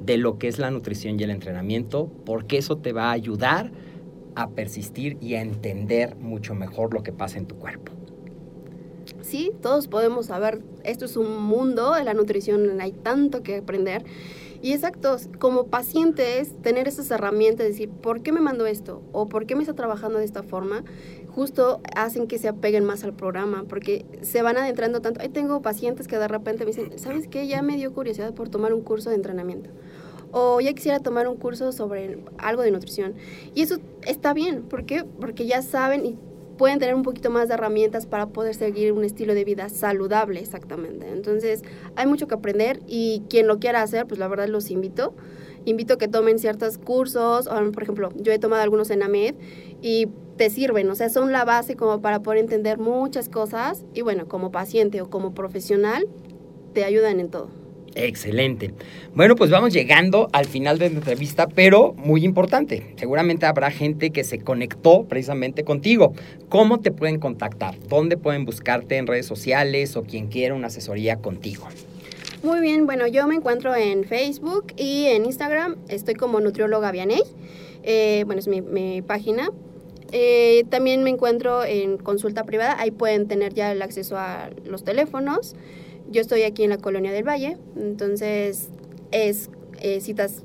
de 0.00 0.16
lo 0.16 0.38
que 0.38 0.48
es 0.48 0.58
la 0.58 0.70
nutrición 0.70 1.20
y 1.20 1.22
el 1.22 1.30
entrenamiento, 1.30 2.10
porque 2.24 2.58
eso 2.58 2.78
te 2.78 2.92
va 2.92 3.10
a 3.10 3.12
ayudar 3.12 3.70
a 4.34 4.50
persistir 4.50 5.18
y 5.20 5.34
a 5.34 5.42
entender 5.42 6.16
mucho 6.16 6.54
mejor 6.54 6.94
lo 6.94 7.02
que 7.02 7.12
pasa 7.12 7.38
en 7.38 7.46
tu 7.46 7.56
cuerpo. 7.56 7.92
sí, 9.22 9.52
todos 9.60 9.86
podemos 9.86 10.26
saber, 10.26 10.62
esto 10.84 11.04
es 11.04 11.16
un 11.16 11.42
mundo, 11.42 11.96
en 11.96 12.04
la 12.04 12.14
nutrición 12.14 12.80
hay 12.80 12.92
tanto 12.92 13.42
que 13.42 13.56
aprender. 13.56 14.04
Y 14.62 14.72
exacto, 14.72 15.16
como 15.38 15.66
pacientes, 15.66 16.54
tener 16.60 16.86
esas 16.86 17.10
herramientas, 17.10 17.66
decir, 17.66 17.88
¿por 17.88 18.22
qué 18.22 18.30
me 18.30 18.40
mando 18.40 18.66
esto? 18.66 19.02
¿O 19.12 19.26
por 19.26 19.46
qué 19.46 19.54
me 19.56 19.62
está 19.62 19.74
trabajando 19.74 20.18
de 20.18 20.26
esta 20.26 20.42
forma? 20.42 20.84
Justo 21.34 21.80
hacen 21.94 22.26
que 22.26 22.38
se 22.38 22.48
apeguen 22.48 22.84
más 22.84 23.04
al 23.04 23.12
programa, 23.12 23.64
porque 23.68 24.04
se 24.22 24.42
van 24.42 24.56
adentrando 24.56 25.00
tanto. 25.00 25.20
Ahí 25.20 25.28
tengo 25.28 25.62
pacientes 25.62 26.08
que 26.08 26.18
de 26.18 26.28
repente 26.28 26.64
me 26.64 26.72
dicen, 26.72 26.98
¿sabes 26.98 27.28
qué? 27.28 27.46
Ya 27.46 27.62
me 27.62 27.76
dio 27.76 27.92
curiosidad 27.92 28.34
por 28.34 28.48
tomar 28.48 28.74
un 28.74 28.82
curso 28.82 29.10
de 29.10 29.16
entrenamiento. 29.16 29.70
O 30.32 30.60
ya 30.60 30.72
quisiera 30.72 31.00
tomar 31.00 31.28
un 31.28 31.36
curso 31.36 31.72
sobre 31.72 32.18
algo 32.38 32.62
de 32.62 32.70
nutrición. 32.70 33.14
Y 33.54 33.62
eso 33.62 33.78
está 34.06 34.32
bien, 34.32 34.62
¿por 34.62 34.84
qué? 34.84 35.04
Porque 35.04 35.46
ya 35.46 35.62
saben 35.62 36.06
y 36.06 36.18
pueden 36.60 36.78
tener 36.78 36.94
un 36.94 37.04
poquito 37.04 37.30
más 37.30 37.48
de 37.48 37.54
herramientas 37.54 38.04
para 38.04 38.26
poder 38.26 38.54
seguir 38.54 38.92
un 38.92 39.02
estilo 39.02 39.32
de 39.32 39.44
vida 39.44 39.70
saludable, 39.70 40.40
exactamente. 40.40 41.08
Entonces, 41.10 41.62
hay 41.96 42.06
mucho 42.06 42.28
que 42.28 42.34
aprender 42.34 42.80
y 42.86 43.22
quien 43.30 43.46
lo 43.46 43.58
quiera 43.58 43.80
hacer, 43.80 44.06
pues 44.06 44.18
la 44.20 44.28
verdad 44.28 44.46
los 44.46 44.70
invito. 44.70 45.14
Invito 45.64 45.94
a 45.94 45.98
que 45.98 46.08
tomen 46.08 46.38
ciertos 46.38 46.78
cursos, 46.78 47.46
o, 47.46 47.72
por 47.72 47.82
ejemplo, 47.82 48.10
yo 48.16 48.32
he 48.32 48.38
tomado 48.38 48.62
algunos 48.62 48.90
en 48.90 49.02
AMED 49.02 49.34
y 49.82 50.08
te 50.36 50.48
sirven, 50.48 50.88
o 50.88 50.94
sea, 50.94 51.10
son 51.10 51.32
la 51.32 51.44
base 51.44 51.76
como 51.76 52.00
para 52.00 52.20
poder 52.22 52.40
entender 52.40 52.78
muchas 52.78 53.28
cosas 53.28 53.84
y 53.94 54.00
bueno, 54.00 54.26
como 54.26 54.50
paciente 54.50 55.02
o 55.02 55.10
como 55.10 55.34
profesional, 55.34 56.06
te 56.72 56.84
ayudan 56.84 57.20
en 57.20 57.28
todo. 57.28 57.50
Excelente. 57.94 58.72
Bueno, 59.14 59.34
pues 59.34 59.50
vamos 59.50 59.72
llegando 59.72 60.28
al 60.32 60.46
final 60.46 60.78
de 60.78 60.90
la 60.90 60.96
entrevista, 60.96 61.48
pero 61.48 61.92
muy 61.94 62.24
importante. 62.24 62.94
Seguramente 62.96 63.46
habrá 63.46 63.70
gente 63.70 64.10
que 64.10 64.22
se 64.22 64.38
conectó 64.38 65.04
precisamente 65.04 65.64
contigo. 65.64 66.14
¿Cómo 66.48 66.78
te 66.78 66.92
pueden 66.92 67.18
contactar? 67.18 67.74
¿Dónde 67.88 68.16
pueden 68.16 68.44
buscarte 68.44 68.96
en 68.96 69.06
redes 69.06 69.26
sociales 69.26 69.96
o 69.96 70.04
quien 70.04 70.28
quiera 70.28 70.54
una 70.54 70.68
asesoría 70.68 71.16
contigo? 71.16 71.66
Muy 72.42 72.60
bien, 72.60 72.86
bueno, 72.86 73.06
yo 73.06 73.26
me 73.26 73.34
encuentro 73.34 73.74
en 73.74 74.04
Facebook 74.04 74.72
y 74.78 75.04
en 75.06 75.26
Instagram. 75.26 75.76
Estoy 75.88 76.14
como 76.14 76.40
nutrióloga 76.40 76.90
Vianey. 76.90 77.22
Eh, 77.82 78.22
bueno, 78.24 78.40
es 78.40 78.48
mi, 78.48 78.62
mi 78.62 79.02
página. 79.02 79.50
Eh, 80.10 80.64
también 80.70 81.02
me 81.02 81.10
encuentro 81.10 81.64
en 81.64 81.98
consulta 81.98 82.44
privada. 82.44 82.76
Ahí 82.78 82.92
pueden 82.92 83.28
tener 83.28 83.52
ya 83.52 83.70
el 83.72 83.82
acceso 83.82 84.16
a 84.16 84.48
los 84.64 84.84
teléfonos. 84.84 85.54
Yo 86.10 86.22
estoy 86.22 86.42
aquí 86.44 86.64
en 86.64 86.70
la 86.70 86.78
Colonia 86.78 87.12
del 87.12 87.28
Valle, 87.28 87.58
entonces 87.76 88.70
es 89.12 89.50
eh, 89.78 90.00
citas 90.00 90.42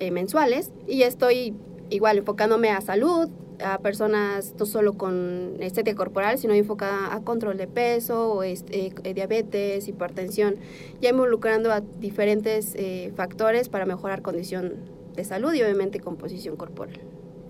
eh, 0.00 0.10
mensuales 0.10 0.72
y 0.88 1.02
estoy 1.02 1.54
igual 1.90 2.18
enfocándome 2.18 2.70
a 2.70 2.80
salud, 2.80 3.28
a 3.64 3.78
personas 3.78 4.54
no 4.58 4.66
solo 4.66 4.94
con 4.94 5.56
estética 5.60 5.96
corporal, 5.96 6.38
sino 6.38 6.54
enfocada 6.54 7.14
a 7.14 7.20
control 7.20 7.56
de 7.56 7.66
peso, 7.66 8.42
este, 8.42 8.92
eh, 9.04 9.14
diabetes, 9.14 9.88
hipertensión, 9.88 10.56
ya 11.00 11.10
involucrando 11.10 11.72
a 11.72 11.80
diferentes 11.80 12.74
eh, 12.74 13.12
factores 13.16 13.68
para 13.68 13.86
mejorar 13.86 14.22
condición 14.22 14.74
de 15.14 15.24
salud 15.24 15.52
y 15.54 15.62
obviamente 15.62 16.00
composición 16.00 16.56
corporal. 16.56 17.00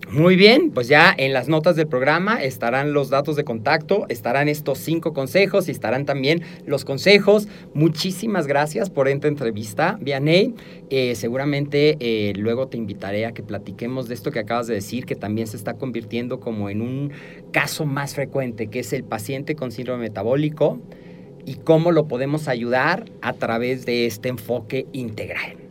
Muy 0.09 0.37
bien, 0.37 0.71
pues 0.71 0.87
ya 0.87 1.13
en 1.17 1.33
las 1.33 1.49
notas 1.49 1.75
del 1.75 1.87
programa 1.87 2.41
estarán 2.41 2.93
los 2.93 3.09
datos 3.09 3.35
de 3.35 3.43
contacto, 3.43 4.05
estarán 4.07 4.47
estos 4.47 4.77
cinco 4.77 5.11
consejos 5.11 5.67
y 5.67 5.71
estarán 5.71 6.05
también 6.05 6.43
los 6.65 6.85
consejos. 6.85 7.49
Muchísimas 7.73 8.47
gracias 8.47 8.89
por 8.89 9.09
esta 9.09 9.27
entrevista, 9.27 9.97
Vianey. 9.99 10.55
Eh, 10.89 11.13
seguramente 11.15 11.97
eh, 11.99 12.31
luego 12.37 12.69
te 12.69 12.77
invitaré 12.77 13.25
a 13.25 13.33
que 13.33 13.43
platiquemos 13.43 14.07
de 14.07 14.13
esto 14.13 14.31
que 14.31 14.39
acabas 14.39 14.67
de 14.67 14.75
decir, 14.75 15.05
que 15.05 15.15
también 15.15 15.45
se 15.45 15.57
está 15.57 15.73
convirtiendo 15.73 16.39
como 16.39 16.69
en 16.69 16.81
un 16.81 17.11
caso 17.51 17.85
más 17.85 18.15
frecuente, 18.15 18.67
que 18.67 18.79
es 18.79 18.93
el 18.93 19.03
paciente 19.03 19.55
con 19.55 19.73
síndrome 19.73 20.03
metabólico 20.03 20.79
y 21.45 21.55
cómo 21.55 21.91
lo 21.91 22.07
podemos 22.07 22.47
ayudar 22.47 23.11
a 23.21 23.33
través 23.33 23.85
de 23.85 24.05
este 24.05 24.29
enfoque 24.29 24.87
integral. 24.93 25.66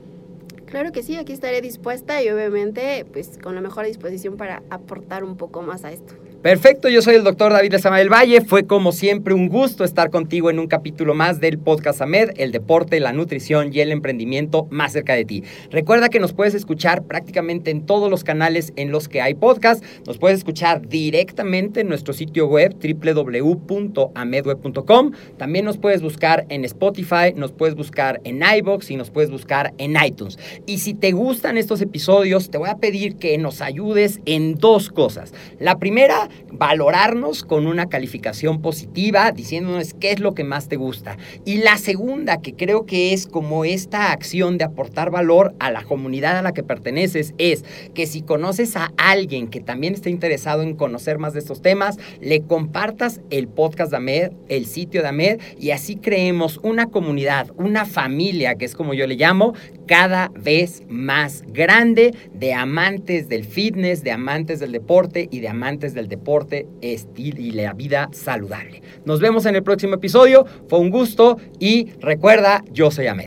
Claro 0.77 0.93
que 0.93 1.03
sí, 1.03 1.17
aquí 1.17 1.33
estaré 1.33 1.63
dispuesta 1.63 2.23
y 2.23 2.29
obviamente 2.29 3.07
pues 3.11 3.39
con 3.43 3.55
la 3.55 3.63
mejor 3.63 3.87
disposición 3.87 4.37
para 4.37 4.63
aportar 4.69 5.25
un 5.25 5.39
poco 5.39 5.63
más 5.63 5.87
a 5.87 5.91
esto. 5.91 6.13
Perfecto, 6.47 6.89
yo 6.89 7.03
soy 7.03 7.17
el 7.17 7.25
doctor 7.25 7.53
David 7.53 7.73
Lezama 7.73 7.99
del 7.99 8.09
Valle. 8.09 8.41
Fue 8.41 8.69
como 8.69 8.93
siempre 8.93 9.35
un 9.35 9.49
gusto 9.49 9.83
estar 9.83 10.11
contigo 10.11 10.49
en 10.49 10.61
un 10.61 10.69
capítulo 10.69 11.13
más 11.13 11.41
del 11.41 11.59
podcast 11.59 12.01
AMED, 12.01 12.35
el 12.37 12.53
deporte, 12.53 13.01
la 13.01 13.13
nutrición 13.13 13.75
y 13.75 13.81
el 13.81 13.91
emprendimiento 13.91 14.69
más 14.71 14.93
cerca 14.93 15.15
de 15.15 15.25
ti. 15.25 15.43
Recuerda 15.73 16.09
que 16.09 16.21
nos 16.21 16.35
puedes 16.35 16.55
escuchar 16.55 17.03
prácticamente 17.03 17.73
en 17.73 17.85
todos 17.85 18.09
los 18.09 18.23
canales 18.23 18.73
en 18.77 18.93
los 18.93 19.09
que 19.09 19.21
hay 19.21 19.35
podcast. 19.35 19.85
Nos 20.07 20.19
puedes 20.19 20.39
escuchar 20.39 20.87
directamente 20.87 21.81
en 21.81 21.89
nuestro 21.89 22.15
sitio 22.15 22.47
web 22.47 22.77
www.amedweb.com. 22.77 25.13
También 25.39 25.65
nos 25.65 25.79
puedes 25.79 26.01
buscar 26.01 26.47
en 26.49 26.65
Spotify, 26.65 27.33
nos 27.35 27.51
puedes 27.51 27.75
buscar 27.75 28.21
en 28.23 28.41
iBox 28.59 28.93
y 28.93 28.97
nos 28.97 29.11
puedes 29.11 29.33
buscar 29.33 29.75
en 29.79 29.97
iTunes. 30.01 30.39
Y 30.65 30.79
si 30.79 30.95
te 30.95 31.11
gustan 31.11 31.59
estos 31.59 31.81
episodios, 31.81 32.51
te 32.51 32.59
voy 32.59 32.69
a 32.69 32.77
pedir 32.77 33.17
que 33.17 33.37
nos 33.37 33.63
ayudes 33.63 34.21
en 34.27 34.55
dos 34.55 34.91
cosas. 34.91 35.35
La 35.59 35.81
primera, 35.81 36.29
valorarnos 36.53 37.43
con 37.43 37.67
una 37.67 37.89
calificación 37.89 38.61
positiva, 38.61 39.33
diciéndonos 39.33 39.95
qué 39.95 40.13
es 40.13 40.21
lo 40.21 40.35
que 40.35 40.45
más 40.45 40.69
te 40.69 40.77
gusta. 40.77 41.17
Y 41.45 41.59
la 41.59 41.77
segunda, 41.77 42.41
que 42.41 42.55
creo 42.55 42.87
que 42.87 43.13
es 43.13 43.27
como 43.27 43.65
esta 43.65 44.13
acción 44.13 44.59
de 44.59 44.65
aportar 44.65 45.11
valor 45.11 45.55
a 45.59 45.71
la 45.71 45.83
comunidad 45.83 46.39
a 46.39 46.43
la 46.43 46.53
que 46.53 46.63
perteneces, 46.63 47.35
es 47.39 47.65
que 47.95 48.07
si 48.07 48.23
conoces 48.23 48.77
a 48.77 48.93
alguien 48.97 49.49
que 49.49 49.61
también 49.61 49.95
está 49.95 50.11
interesado 50.11 50.63
en 50.63 50.75
conocer 50.75 51.19
más 51.19 51.33
de 51.33 51.41
estos 51.41 51.63
temas, 51.63 51.99
le 52.21 52.43
compartas 52.43 53.21
el 53.31 53.49
podcast 53.49 53.91
de 53.91 53.97
AMED, 53.97 54.33
el 54.49 54.67
sitio 54.67 55.03
de 55.03 55.09
AMED, 55.09 55.41
y 55.59 55.71
así 55.71 55.97
creemos 55.97 56.61
una 56.63 56.87
comunidad, 56.87 57.51
una 57.57 57.85
familia, 57.85 58.57
que 58.57 58.65
es 58.65 58.75
como 58.75 58.95
yo 58.95 59.07
le 59.07 59.17
llamo, 59.17 59.55
cada 59.87 60.31
vez 60.35 60.83
más 60.89 61.45
grande 61.47 62.15
de 62.35 62.55
amantes 62.55 63.29
del 63.29 63.45
fitness, 63.45 64.03
de 64.03 64.11
amantes 64.11 64.61
del 64.61 64.73
deporte 64.73 65.29
y 65.31 65.41
de 65.41 65.49
amantes 65.49 65.95
del 65.95 66.09
deporte 66.17 66.67
estilo 66.81 67.41
y 67.41 67.53
la 67.53 67.73
vida 67.73 68.09
saludable. 68.13 68.83
Nos 69.05 69.21
vemos 69.21 69.47
en 69.47 69.57
el 69.57 69.63
próximo 69.63 69.95
episodio. 69.95 70.47
Fue 70.69 70.79
un 70.79 70.91
gusto 70.91 71.39
y 71.59 71.91
recuerda, 72.01 72.63
yo 72.73 72.91
soy 72.91 73.07
Ahmed. 73.07 73.25